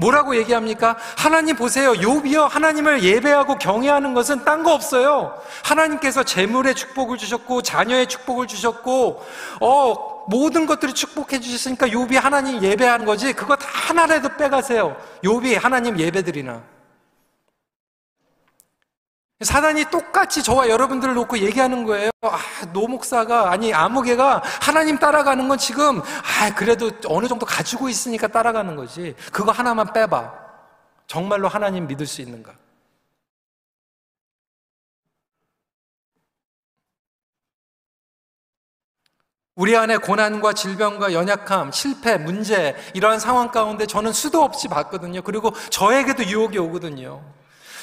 뭐라고 0.00 0.34
얘기합니까? 0.36 0.96
하나님 1.16 1.56
보세요. 1.56 1.92
욥이요. 1.92 2.48
하나님을 2.48 3.02
예배하고 3.02 3.58
경외하는 3.58 4.14
것은 4.14 4.44
딴 4.44 4.60
거 4.60 4.74
없어요. 4.74 5.40
하나님께서 5.64 6.22
재물의 6.22 6.74
축복을 6.74 7.16
주셨고 7.18 7.62
자녀의 7.62 8.06
축복을 8.08 8.46
주셨고 8.46 9.24
어 9.60 10.24
모든 10.26 10.66
것들을 10.66 10.94
축복해 10.94 11.40
주셨으니까 11.40 11.88
욥이 11.88 12.14
하나님 12.14 12.62
예배하는 12.62 13.04
거지. 13.06 13.32
그거 13.32 13.56
다 13.56 13.68
하나라도 13.70 14.36
빼가세요. 14.36 14.96
욥이 15.24 15.58
하나님 15.60 15.98
예배드리나. 15.98 16.69
사단이 19.42 19.86
똑같이 19.86 20.42
저와 20.42 20.68
여러분들을 20.68 21.14
놓고 21.14 21.38
얘기하는 21.38 21.84
거예요. 21.84 22.10
아, 22.22 22.38
노 22.72 22.86
목사가, 22.86 23.50
아니, 23.50 23.72
아무개가 23.72 24.42
하나님 24.60 24.98
따라가는 24.98 25.48
건 25.48 25.56
지금, 25.56 26.00
아, 26.00 26.54
그래도 26.54 26.90
어느 27.06 27.26
정도 27.26 27.46
가지고 27.46 27.88
있으니까 27.88 28.28
따라가는 28.28 28.76
거지. 28.76 29.14
그거 29.32 29.50
하나만 29.50 29.94
빼봐. 29.94 30.30
정말로 31.06 31.48
하나님 31.48 31.86
믿을 31.86 32.06
수 32.06 32.20
있는가? 32.20 32.52
우리 39.56 39.76
안에 39.76 39.96
고난과 39.96 40.52
질병과 40.52 41.12
연약함, 41.12 41.72
실패, 41.72 42.16
문제, 42.18 42.76
이러한 42.94 43.18
상황 43.18 43.50
가운데 43.50 43.86
저는 43.86 44.12
수도 44.12 44.42
없이 44.42 44.68
봤거든요. 44.68 45.22
그리고 45.22 45.50
저에게도 45.70 46.24
유혹이 46.24 46.58
오거든요. 46.58 47.22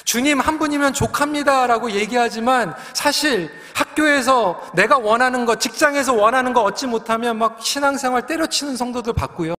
주님 0.08 0.40
한 0.40 0.58
분이면 0.58 0.94
족합니다. 0.94 1.66
라고 1.66 1.90
얘기하지만 1.90 2.74
사실 2.94 3.50
학교에서 3.74 4.58
내가 4.74 4.96
원하는 4.96 5.44
것, 5.44 5.60
직장에서 5.60 6.14
원하는 6.14 6.54
거 6.54 6.62
얻지 6.62 6.86
못하면 6.86 7.36
막 7.36 7.60
신앙생활 7.60 8.26
때려치는 8.26 8.74
성도들 8.74 9.12
봤고요. 9.12 9.54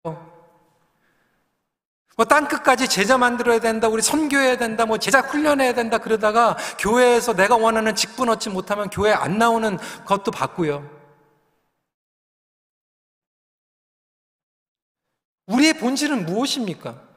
뭐 2.16 2.24
땅끝까지 2.26 2.88
제자 2.88 3.18
만들어야 3.18 3.58
된다, 3.58 3.88
우리 3.88 4.00
선교해야 4.00 4.56
된다, 4.56 4.86
뭐 4.86 4.96
제자 4.96 5.20
훈련해야 5.20 5.74
된다 5.74 5.98
그러다가 5.98 6.56
교회에서 6.78 7.34
내가 7.34 7.56
원하는 7.56 7.94
직분 7.94 8.30
얻지 8.30 8.48
못하면 8.48 8.88
교회 8.88 9.12
안 9.12 9.36
나오는 9.36 9.78
것도 10.06 10.30
봤고요. 10.30 10.82
우리의 15.44 15.74
본질은 15.74 16.24
무엇입니까? 16.24 17.07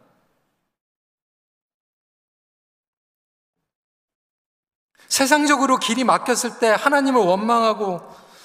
세상적으로 5.11 5.75
길이 5.75 6.05
막혔을 6.05 6.59
때 6.59 6.69
하나님을 6.69 7.19
원망하고 7.19 7.99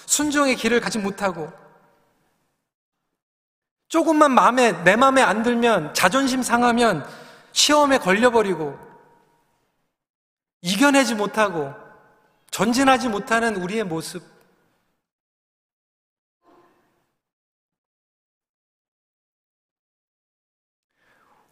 순종의 0.07 0.57
길을 0.57 0.81
가지 0.81 0.99
못하고 0.99 1.53
조금만 3.87 4.33
마음에 4.33 4.73
내 4.83 4.97
마음에 4.97 5.23
안 5.23 5.45
들면 5.45 5.95
자존심 5.95 6.43
상하면 6.43 7.09
시험에 7.53 7.99
걸려버리고 7.99 8.77
이겨내지 10.61 11.15
못하고 11.15 11.73
전진하지 12.51 13.11
못하는 13.11 13.55
우리의 13.63 13.85
모습 13.85 14.25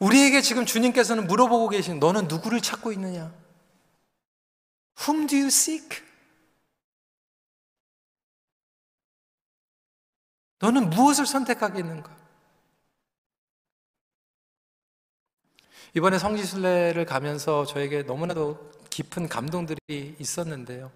우리에게 0.01 0.41
지금 0.41 0.67
주님께서는 0.67 1.29
물어보고 1.29 1.69
계신 1.69 2.01
너는 2.01 2.27
누구를 2.27 2.61
찾고 2.61 2.91
있느냐? 2.91 3.44
Whom 5.01 5.27
do 5.27 5.37
you 5.37 5.47
seek? 5.47 6.03
너는 10.61 10.91
무엇을 10.91 11.27
선택하겠는가? 11.27 12.15
이번에 15.97 16.19
성지순례를 16.19 17.05
가면서 17.05 17.67
저에게 17.67 18.03
너무나도 18.03 18.73
깊은 18.91 19.29
감동들이 19.29 20.17
있었는데요. 20.19 20.91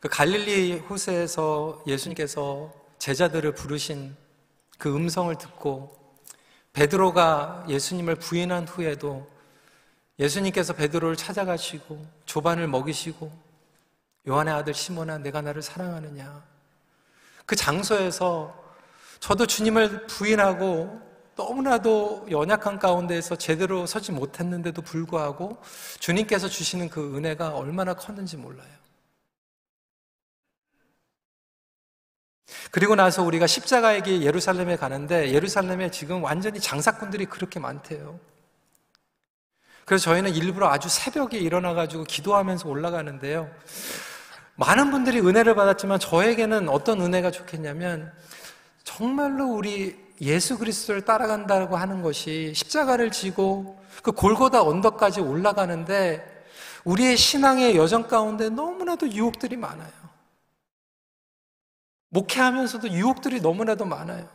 그 0.00 0.08
갈릴리 0.08 0.78
호세에서 0.80 1.82
예수님께서 1.86 2.72
제자들을 2.98 3.54
부르신 3.54 4.16
그 4.78 4.94
음성을 4.94 5.36
듣고 5.36 5.96
베드로가 6.72 7.66
예수님을 7.68 8.16
부인한 8.16 8.66
후에도 8.66 9.31
예수님께서 10.22 10.72
베드로를 10.72 11.16
찾아가시고 11.16 12.06
조반을 12.26 12.68
먹이시고 12.68 13.30
요한의 14.28 14.54
아들 14.54 14.72
시몬아 14.72 15.18
내가 15.18 15.42
나를 15.42 15.62
사랑하느냐 15.62 16.44
그 17.44 17.56
장소에서 17.56 18.54
저도 19.18 19.46
주님을 19.46 20.06
부인하고 20.06 21.00
너무나도 21.34 22.26
연약한 22.30 22.78
가운데에서 22.78 23.36
제대로 23.36 23.86
서지 23.86 24.12
못했는데도 24.12 24.82
불구하고 24.82 25.60
주님께서 25.98 26.48
주시는 26.48 26.88
그 26.88 27.16
은혜가 27.16 27.56
얼마나 27.56 27.94
컸는지 27.94 28.36
몰라요. 28.36 28.70
그리고 32.70 32.94
나서 32.94 33.22
우리가 33.22 33.46
십자가에게 33.46 34.22
예루살렘에 34.22 34.76
가는데 34.76 35.32
예루살렘에 35.32 35.90
지금 35.90 36.22
완전히 36.22 36.60
장사꾼들이 36.60 37.26
그렇게 37.26 37.58
많대요. 37.58 38.20
그래서 39.84 40.04
저희는 40.04 40.34
일부러 40.34 40.68
아주 40.68 40.88
새벽에 40.88 41.38
일어나가지고 41.38 42.04
기도하면서 42.04 42.68
올라가는데요. 42.68 43.50
많은 44.56 44.90
분들이 44.90 45.20
은혜를 45.20 45.54
받았지만 45.54 45.98
저에게는 45.98 46.68
어떤 46.68 47.00
은혜가 47.00 47.30
좋겠냐면 47.30 48.12
정말로 48.84 49.46
우리 49.46 49.98
예수 50.20 50.58
그리스도를 50.58 51.04
따라간다고 51.04 51.76
하는 51.76 52.02
것이 52.02 52.52
십자가를 52.54 53.10
지고 53.10 53.82
그 54.02 54.12
골고다 54.12 54.62
언덕까지 54.62 55.20
올라가는데 55.20 56.44
우리의 56.84 57.16
신앙의 57.16 57.76
여정 57.76 58.08
가운데 58.08 58.48
너무나도 58.48 59.10
유혹들이 59.10 59.56
많아요. 59.56 59.90
목회하면서도 62.10 62.90
유혹들이 62.90 63.40
너무나도 63.40 63.84
많아요. 63.84 64.28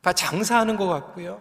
다 0.00 0.12
장사하는 0.12 0.76
것 0.76 0.86
같고요. 0.86 1.40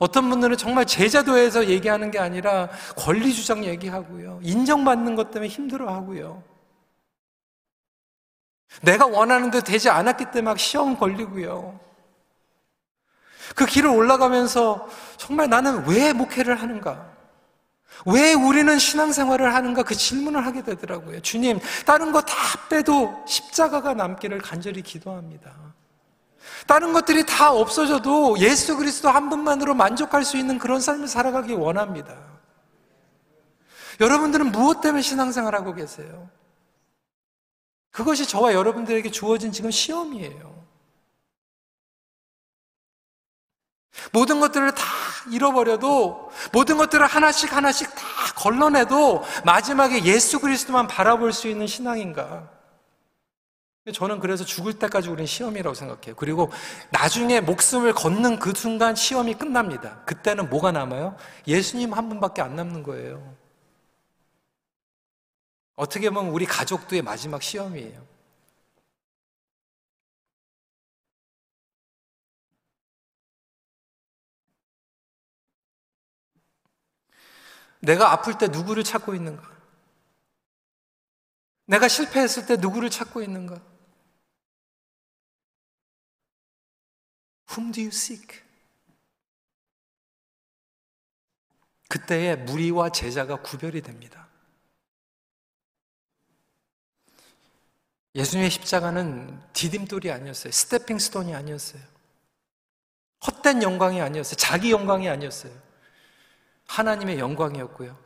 어떤 0.00 0.30
분들은 0.30 0.56
정말 0.56 0.86
제자도에서 0.86 1.66
얘기하는 1.68 2.10
게 2.10 2.18
아니라 2.18 2.70
권리 2.96 3.34
주장 3.34 3.64
얘기하고요. 3.64 4.40
인정받는 4.42 5.14
것 5.14 5.30
때문에 5.30 5.48
힘들어 5.48 5.92
하고요. 5.92 6.42
내가 8.80 9.06
원하는 9.06 9.50
데 9.50 9.60
되지 9.60 9.90
않았기 9.90 10.26
때문에 10.26 10.42
막 10.42 10.58
시험 10.58 10.96
걸리고요. 10.98 11.78
그 13.54 13.66
길을 13.66 13.90
올라가면서 13.90 14.88
정말 15.18 15.50
나는 15.50 15.86
왜 15.86 16.14
목회를 16.14 16.54
하는가? 16.62 17.10
왜 18.06 18.32
우리는 18.32 18.78
신앙생활을 18.78 19.54
하는가 19.54 19.82
그 19.82 19.94
질문을 19.94 20.46
하게 20.46 20.62
되더라고요. 20.62 21.20
주님, 21.20 21.60
다른 21.84 22.10
거 22.10 22.22
다 22.22 22.34
빼도 22.70 23.24
십자가가 23.26 23.92
남기를 23.92 24.38
간절히 24.38 24.80
기도합니다. 24.80 25.52
다른 26.66 26.92
것들이 26.92 27.26
다 27.26 27.52
없어져도 27.52 28.38
예수 28.38 28.76
그리스도 28.76 29.08
한 29.08 29.28
분만으로 29.28 29.74
만족할 29.74 30.24
수 30.24 30.36
있는 30.36 30.58
그런 30.58 30.80
삶을 30.80 31.08
살아가기 31.08 31.52
원합니다. 31.54 32.16
여러분들은 34.00 34.52
무엇 34.52 34.80
때문에 34.80 35.02
신앙생활 35.02 35.54
하고 35.54 35.74
계세요? 35.74 36.30
그것이 37.90 38.26
저와 38.26 38.54
여러분들에게 38.54 39.10
주어진 39.10 39.52
지금 39.52 39.70
시험이에요. 39.70 40.60
모든 44.12 44.40
것들을 44.40 44.74
다 44.74 44.84
잃어버려도 45.30 46.30
모든 46.52 46.78
것들을 46.78 47.04
하나씩 47.04 47.54
하나씩 47.54 47.94
다 47.94 48.02
걸러내도 48.36 49.22
마지막에 49.44 50.04
예수 50.04 50.40
그리스도만 50.40 50.86
바라볼 50.86 51.32
수 51.32 51.48
있는 51.48 51.66
신앙인가? 51.66 52.59
저는 53.94 54.20
그래서 54.20 54.44
죽을 54.44 54.78
때까지 54.78 55.08
우리는 55.08 55.26
시험이라고 55.26 55.74
생각해요. 55.74 56.14
그리고 56.16 56.50
나중에 56.90 57.40
목숨을 57.40 57.94
걷는 57.94 58.38
그 58.38 58.52
순간 58.54 58.94
시험이 58.94 59.34
끝납니다. 59.34 60.04
그때는 60.04 60.50
뭐가 60.50 60.70
남아요? 60.70 61.16
예수님 61.46 61.94
한 61.94 62.08
분밖에 62.10 62.42
안 62.42 62.56
남는 62.56 62.82
거예요. 62.82 63.36
어떻게 65.76 66.10
보면 66.10 66.30
우리 66.32 66.44
가족도의 66.44 67.00
마지막 67.02 67.42
시험이에요. 67.42 68.06
내가 77.80 78.12
아플 78.12 78.36
때 78.36 78.48
누구를 78.48 78.84
찾고 78.84 79.14
있는가? 79.14 79.42
내가 81.64 81.88
실패했을 81.88 82.44
때 82.44 82.56
누구를 82.56 82.90
찾고 82.90 83.22
있는가? 83.22 83.69
Whom 87.50 87.72
do 87.72 87.80
you 87.80 87.88
seek? 87.88 88.42
그때의 91.88 92.38
무리와 92.38 92.90
제자가 92.90 93.42
구별이 93.42 93.82
됩니다. 93.82 94.28
예수님의 98.14 98.50
십자가는 98.50 99.40
디딤돌이 99.52 100.10
아니었어요. 100.10 100.52
스태핑 100.52 100.98
스톤이 100.98 101.34
아니었어요. 101.34 101.82
헛된 103.26 103.62
영광이 103.62 104.00
아니었어요. 104.00 104.36
자기 104.36 104.70
영광이 104.70 105.08
아니었어요. 105.08 105.52
하나님의 106.66 107.18
영광이었고요. 107.18 107.98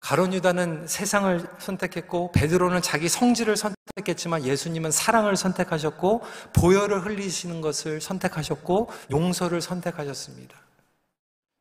가론 0.00 0.32
유다는 0.32 0.86
세상을 0.86 1.46
선택했고 1.58 2.32
베드로는 2.32 2.82
자기 2.82 3.08
성질을 3.08 3.56
선택했지만 3.56 4.44
예수님은 4.44 4.90
사랑을 4.90 5.36
선택하셨고 5.36 6.22
보혈을 6.54 7.04
흘리시는 7.04 7.60
것을 7.60 8.00
선택하셨고 8.00 8.90
용서를 9.10 9.60
선택하셨습니다. 9.60 10.56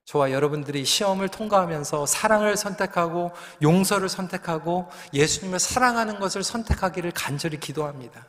저와 0.06 0.32
여러분들이 0.32 0.86
시험을 0.86 1.28
통과하면서 1.28 2.06
사랑을 2.06 2.56
선택하고 2.56 3.32
용서를 3.62 4.08
선택하고 4.08 4.88
예수님을 5.14 5.60
사랑하는 5.60 6.20
것을 6.20 6.44
선택하기를 6.44 7.12
간절히 7.12 7.60
기도합니다. 7.60 8.26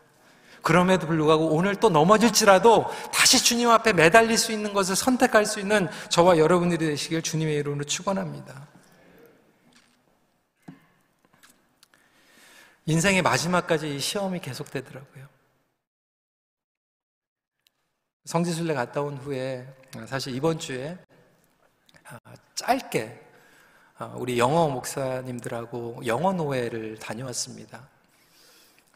그럼에도 0.62 1.06
불구하고 1.06 1.50
오늘 1.50 1.76
또 1.76 1.88
넘어질지라도 1.88 2.86
다시 3.12 3.42
주님 3.44 3.70
앞에 3.70 3.92
매달릴 3.92 4.36
수 4.36 4.50
있는 4.50 4.72
것을 4.72 4.96
선택할 4.96 5.46
수 5.46 5.60
있는 5.60 5.88
저와 6.08 6.38
여러분들이 6.38 6.84
되시길 6.84 7.22
주님의 7.22 7.54
이름으로 7.56 7.84
축원합니다. 7.84 8.66
인생의 12.88 13.20
마지막까지 13.20 13.96
이 13.96 14.00
시험이 14.00 14.40
계속되더라고요. 14.40 15.28
성지순례 18.24 18.72
갔다 18.72 19.02
온 19.02 19.18
후에 19.18 19.68
사실 20.06 20.34
이번 20.34 20.58
주에 20.58 20.96
아, 22.04 22.18
짧게 22.54 23.26
아, 23.98 24.06
우리 24.16 24.38
영어 24.38 24.70
목사님들하고 24.70 26.00
영어 26.06 26.32
노회를 26.32 26.98
다녀왔습니다. 26.98 27.86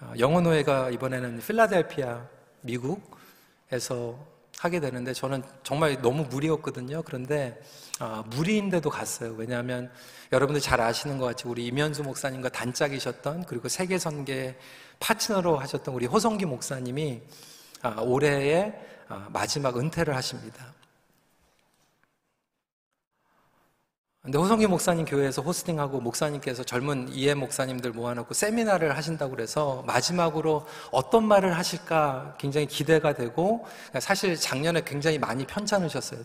아, 0.00 0.14
영어 0.18 0.40
노회가 0.40 0.88
이번에는 0.88 1.40
필라델피아, 1.40 2.26
미국에서 2.62 4.18
하게 4.62 4.78
되는데 4.78 5.12
저는 5.12 5.42
정말 5.64 6.00
너무 6.00 6.22
무리였거든요. 6.22 7.02
그런데 7.02 7.60
아, 7.98 8.22
무리인데도 8.28 8.90
갔어요. 8.90 9.34
왜냐하면 9.36 9.90
여러분들 10.30 10.60
잘 10.60 10.80
아시는 10.80 11.18
것 11.18 11.24
같이 11.24 11.48
우리 11.48 11.66
이면수 11.66 12.04
목사님과 12.04 12.50
단짝이셨던 12.50 13.46
그리고 13.46 13.68
세계 13.68 13.98
선계 13.98 14.56
파트너로 15.00 15.58
하셨던 15.58 15.92
우리 15.92 16.06
호성기 16.06 16.46
목사님이 16.46 17.22
올해의 18.02 18.72
마지막 19.30 19.76
은퇴를 19.76 20.14
하십니다. 20.14 20.72
근데 24.22 24.38
호성기 24.38 24.68
목사님 24.68 25.04
교회에서 25.04 25.42
호스팅하고 25.42 26.00
목사님께서 26.00 26.62
젊은 26.62 27.08
이해 27.08 27.34
목사님들 27.34 27.90
모아놓고 27.90 28.34
세미나를 28.34 28.96
하신다고 28.96 29.32
그래서 29.32 29.82
마지막으로 29.84 30.64
어떤 30.92 31.24
말을 31.24 31.56
하실까 31.58 32.36
굉장히 32.38 32.66
기대가 32.68 33.14
되고 33.14 33.66
사실 33.98 34.36
작년에 34.36 34.82
굉장히 34.84 35.18
많이 35.18 35.44
편찮으셨어요. 35.44 36.20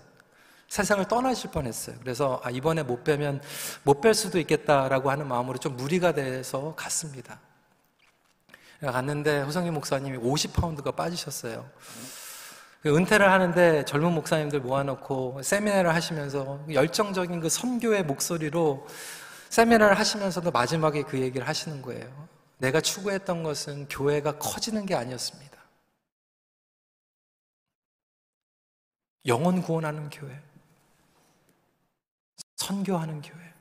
세상을 0.68 1.08
떠나실 1.08 1.50
뻔했어요. 1.50 1.96
그래서 2.00 2.40
아, 2.44 2.52
이번에 2.52 2.84
못 2.84 3.04
뵈면 3.04 3.42
못뵐 3.84 4.14
수도 4.14 4.38
있겠다라고 4.38 5.10
하는 5.10 5.28
마음으로 5.28 5.58
좀 5.58 5.76
무리가 5.76 6.14
돼서 6.14 6.76
갔습니다. 6.76 7.40
갔는데 8.80 9.42
호성기 9.42 9.72
목사님이 9.72 10.20
50파운드가 10.20 10.96
빠지셨어요. 10.96 11.68
그 12.88 12.96
은퇴를 12.96 13.30
하는데 13.30 13.84
젊은 13.84 14.14
목사님들 14.14 14.62
모아놓고 14.62 15.42
세미나를 15.44 15.94
하시면서 15.94 16.64
열정적인 16.72 17.42
그 17.42 17.50
선교의 17.50 18.06
목소리로 18.06 18.88
세미나를 19.50 20.00
하시면서도 20.00 20.52
마지막에 20.52 21.02
그 21.02 21.20
얘기를 21.20 21.46
하시는 21.46 21.82
거예요. 21.82 22.30
내가 22.60 22.80
추구했던 22.80 23.44
것은 23.44 23.90
교회가 23.90 24.40
커지는 24.40 24.86
게 24.86 24.96
아니었습니다. 24.96 25.58
영혼 29.26 29.62
구원하는 29.62 30.10
교회. 30.10 30.42
선교하는 32.56 33.22
교회. 33.22 33.54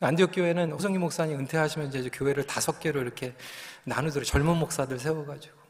안디옥 0.00 0.30
교회는 0.32 0.72
호성기 0.72 0.96
목사님 0.96 1.38
은퇴하시면 1.40 1.88
이제 1.88 2.08
교회를 2.10 2.46
다섯 2.46 2.80
개로 2.80 3.02
이렇게 3.02 3.36
나누더라고요. 3.84 4.24
젊은 4.24 4.56
목사들 4.56 4.98
세워가지고. 4.98 5.61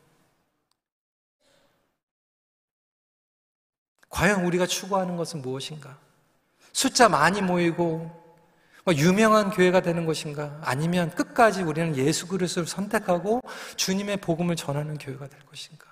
과연 4.12 4.44
우리가 4.44 4.66
추구하는 4.66 5.16
것은 5.16 5.42
무엇인가? 5.42 5.98
숫자 6.72 7.08
많이 7.08 7.40
모이고 7.42 8.22
뭐 8.84 8.94
유명한 8.94 9.50
교회가 9.50 9.80
되는 9.80 10.04
것인가? 10.06 10.60
아니면 10.62 11.10
끝까지 11.10 11.62
우리는 11.62 11.96
예수 11.96 12.28
그리스도를 12.28 12.66
선택하고 12.68 13.40
주님의 13.76 14.18
복음을 14.18 14.54
전하는 14.54 14.98
교회가 14.98 15.28
될 15.28 15.40
것인가? 15.46 15.86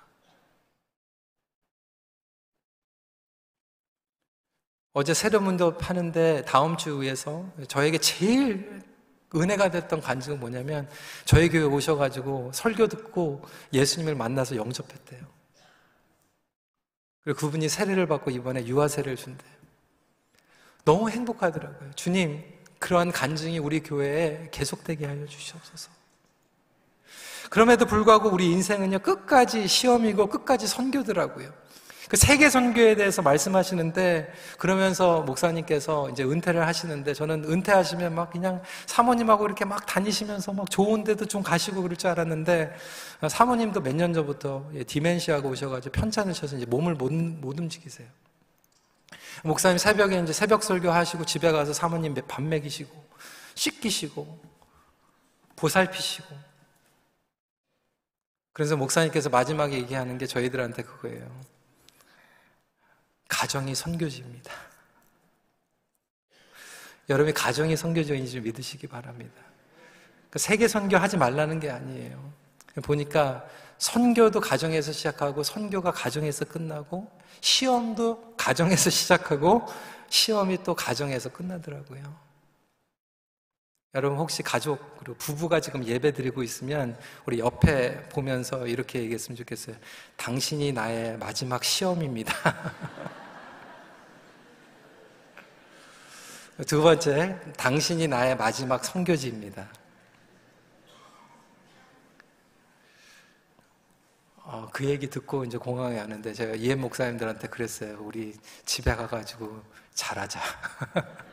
어제 4.93 5.13
세례문도 5.13 5.77
파는데 5.77 6.43
다음 6.45 6.77
주에서 6.77 7.49
저에게 7.67 7.97
제일 7.97 8.83
은혜가 9.33 9.71
됐던 9.71 10.01
간증은 10.01 10.39
뭐냐면 10.39 10.87
저희 11.25 11.49
교회 11.49 11.63
오셔가지고 11.63 12.51
설교 12.53 12.87
듣고 12.87 13.41
예수님을 13.73 14.13
만나서 14.13 14.57
영접했대요. 14.57 15.40
그리고 17.23 17.39
그분이 17.39 17.69
세례를 17.69 18.07
받고 18.07 18.31
이번에 18.31 18.65
유아 18.65 18.87
세례를 18.87 19.15
준대요. 19.15 19.51
너무 20.83 21.09
행복하더라고요. 21.09 21.91
주님, 21.95 22.43
그러한 22.79 23.11
간증이 23.11 23.59
우리 23.59 23.81
교회에 23.81 24.49
계속되게 24.51 25.05
하여 25.05 25.25
주시옵소서. 25.27 25.91
그럼에도 27.49 27.85
불구하고 27.85 28.29
우리 28.29 28.49
인생은요, 28.51 28.99
끝까지 28.99 29.67
시험이고 29.67 30.27
끝까지 30.27 30.67
선교더라고요. 30.67 31.53
그 32.11 32.17
세계 32.17 32.49
선교에 32.49 32.95
대해서 32.95 33.21
말씀하시는데 33.21 34.33
그러면서 34.57 35.21
목사님께서 35.21 36.09
이제 36.09 36.25
은퇴를 36.25 36.67
하시는데 36.67 37.13
저는 37.13 37.45
은퇴하시면 37.45 38.13
막 38.13 38.31
그냥 38.31 38.61
사모님하고 38.85 39.45
이렇게 39.45 39.63
막 39.63 39.85
다니시면서 39.85 40.51
막 40.51 40.69
좋은 40.69 41.05
데도 41.05 41.25
좀 41.27 41.41
가시고 41.41 41.81
그럴 41.81 41.95
줄 41.95 42.09
알았는데 42.09 42.75
사모님도 43.29 43.79
몇 43.79 43.95
년 43.95 44.11
전부터 44.11 44.71
디멘시아가 44.87 45.47
오셔가지고 45.47 45.93
편찮으셔서 45.93 46.57
이제 46.57 46.65
몸을 46.65 46.95
못, 46.95 47.13
못 47.13 47.57
움직이세요. 47.57 48.09
목사님 49.45 49.77
새벽에 49.77 50.19
이제 50.19 50.33
새벽 50.33 50.63
설교 50.65 50.91
하시고 50.91 51.23
집에 51.23 51.49
가서 51.53 51.71
사모님 51.71 52.13
밥 52.27 52.41
먹이시고 52.41 52.91
씻기시고 53.55 54.37
보살피시고 55.55 56.27
그래서 58.51 58.75
목사님께서 58.75 59.29
마지막에 59.29 59.77
얘기하는 59.77 60.17
게 60.17 60.25
저희들한테 60.25 60.83
그거예요. 60.83 61.50
가정이 63.31 63.73
선교지입니다. 63.73 64.51
여러분이 67.09 67.33
가정이 67.33 67.77
선교지인지 67.77 68.41
믿으시기 68.41 68.87
바랍니다. 68.87 69.41
그 70.29 70.37
세계 70.37 70.67
선교하지 70.67 71.17
말라는 71.17 71.59
게 71.61 71.71
아니에요. 71.71 72.33
보니까 72.83 73.45
선교도 73.77 74.41
가정에서 74.41 74.91
시작하고 74.91 75.43
선교가 75.43 75.91
가정에서 75.91 76.45
끝나고 76.45 77.09
시험도 77.39 78.35
가정에서 78.35 78.89
시작하고 78.91 79.65
시험이 80.09 80.61
또 80.63 80.75
가정에서 80.75 81.29
끝나더라고요. 81.29 82.30
여러분 83.93 84.17
혹시 84.17 84.41
가족 84.41 84.97
그리고 84.99 85.17
부부가 85.17 85.59
지금 85.59 85.85
예배 85.85 86.13
드리고 86.13 86.43
있으면 86.43 86.97
우리 87.25 87.39
옆에 87.39 88.07
보면서 88.07 88.65
이렇게 88.65 89.01
얘기했으면 89.01 89.35
좋겠어요. 89.35 89.75
당신이 90.15 90.71
나의 90.71 91.17
마지막 91.17 91.61
시험입니다. 91.61 92.33
두 96.67 96.81
번째, 96.81 97.37
당신이 97.57 98.07
나의 98.07 98.37
마지막 98.37 98.85
선교지입니다. 98.85 99.67
어, 104.37 104.69
그 104.71 104.85
얘기 104.85 105.09
듣고 105.09 105.43
이제 105.43 105.57
공항에 105.57 105.97
가는데 105.97 106.31
제가 106.33 106.55
이해 106.55 106.75
목사님들한테 106.75 107.49
그랬어요. 107.49 107.97
우리 108.01 108.37
집에 108.63 108.95
가가지고 108.95 109.61
잘하자. 109.95 110.39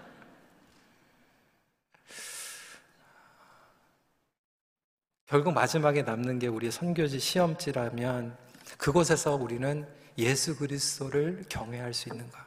결국 5.29 5.53
마지막에 5.53 6.03
남는 6.03 6.39
게 6.39 6.47
우리 6.47 6.71
선교지 6.71 7.21
시험지라면 7.21 8.35
그곳에서 8.79 9.35
우리는 9.35 9.87
예수 10.17 10.57
그리스도를 10.57 11.45
경외할 11.51 11.93
수 11.93 12.09
있는가? 12.09 12.47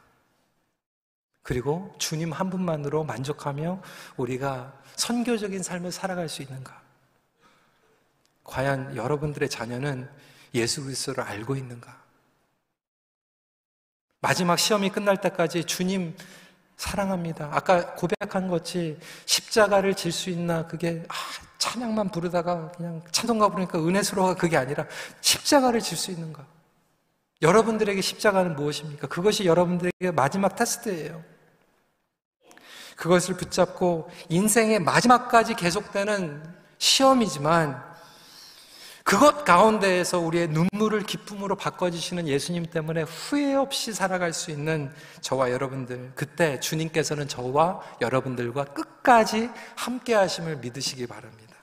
그리고 1.42 1.94
주님 1.98 2.32
한 2.32 2.50
분만으로 2.50 3.04
만족하며 3.04 3.80
우리가 4.16 4.76
선교적인 4.96 5.62
삶을 5.62 5.92
살아갈 5.92 6.28
수 6.28 6.42
있는가? 6.42 6.82
과연 8.42 8.96
여러분들의 8.96 9.48
자녀는 9.48 10.10
예수 10.54 10.82
그리스도를 10.82 11.22
알고 11.22 11.54
있는가? 11.54 12.02
마지막 14.20 14.58
시험이 14.58 14.90
끝날 14.90 15.20
때까지 15.20 15.64
주님 15.64 16.16
사랑합니다. 16.82 17.48
아까 17.52 17.94
고백한 17.94 18.48
것이 18.48 18.98
십자가를 19.24 19.94
질 19.94 20.10
수 20.10 20.30
있나 20.30 20.66
그게 20.66 21.04
아, 21.08 21.14
찬양만 21.58 22.10
부르다가 22.10 22.72
그냥 22.72 23.00
찬송가 23.12 23.48
부르니까 23.50 23.78
은혜스러워 23.78 24.34
그게 24.34 24.56
아니라 24.56 24.84
십자가를 25.20 25.80
질 25.80 25.96
수 25.96 26.10
있는가? 26.10 26.44
여러분들에게 27.40 28.00
십자가는 28.00 28.56
무엇입니까? 28.56 29.06
그것이 29.06 29.44
여러분들에게 29.44 30.10
마지막 30.12 30.56
테스트예요. 30.56 31.22
그것을 32.96 33.36
붙잡고 33.36 34.10
인생의 34.28 34.80
마지막까지 34.80 35.54
계속되는 35.54 36.42
시험이지만 36.78 37.91
그것 39.04 39.44
가운데에서 39.44 40.18
우리의 40.20 40.48
눈물을 40.48 41.02
기쁨으로 41.02 41.56
바꿔주시는 41.56 42.28
예수님 42.28 42.66
때문에 42.66 43.02
후회 43.02 43.54
없이 43.54 43.92
살아갈 43.92 44.32
수 44.32 44.50
있는 44.50 44.92
저와 45.20 45.50
여러분들, 45.50 46.12
그때 46.14 46.60
주님께서는 46.60 47.28
저와 47.28 47.80
여러분들과 48.00 48.64
끝까지 48.64 49.50
함께 49.74 50.14
하심을 50.14 50.58
믿으시기 50.58 51.06
바랍니다. 51.06 51.56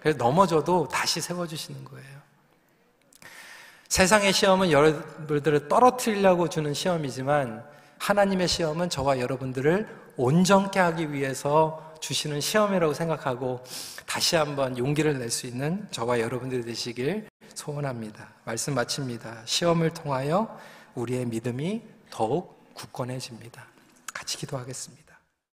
그래서 0.00 0.18
넘어져도 0.18 0.88
다시 0.88 1.20
세워주시는 1.20 1.84
거예요. 1.84 2.24
세상의 3.88 4.32
시험은 4.32 4.72
여러분들을 4.72 5.68
떨어뜨리려고 5.68 6.48
주는 6.48 6.74
시험이지만 6.74 7.64
하나님의 7.98 8.48
시험은 8.48 8.90
저와 8.90 9.20
여러분들을 9.20 9.88
온전케 10.16 10.78
하기 10.80 11.12
위해서 11.12 11.93
주시는 12.04 12.42
시험이라고 12.42 12.92
생각하고 12.92 13.64
다시 14.06 14.36
한번 14.36 14.76
용기를 14.76 15.18
낼 15.18 15.30
수 15.30 15.46
있는 15.46 15.88
저와 15.90 16.20
여러분들이 16.20 16.62
되시길 16.62 17.28
소원합니다. 17.54 18.28
말씀 18.44 18.74
마칩니다. 18.74 19.42
시험을 19.46 19.94
통하여 19.94 20.58
우리의 20.94 21.24
믿음이 21.24 21.80
더욱 22.10 22.74
굳건해집니다. 22.74 23.66
같이 24.12 24.36
기도하겠습니다. 24.36 25.03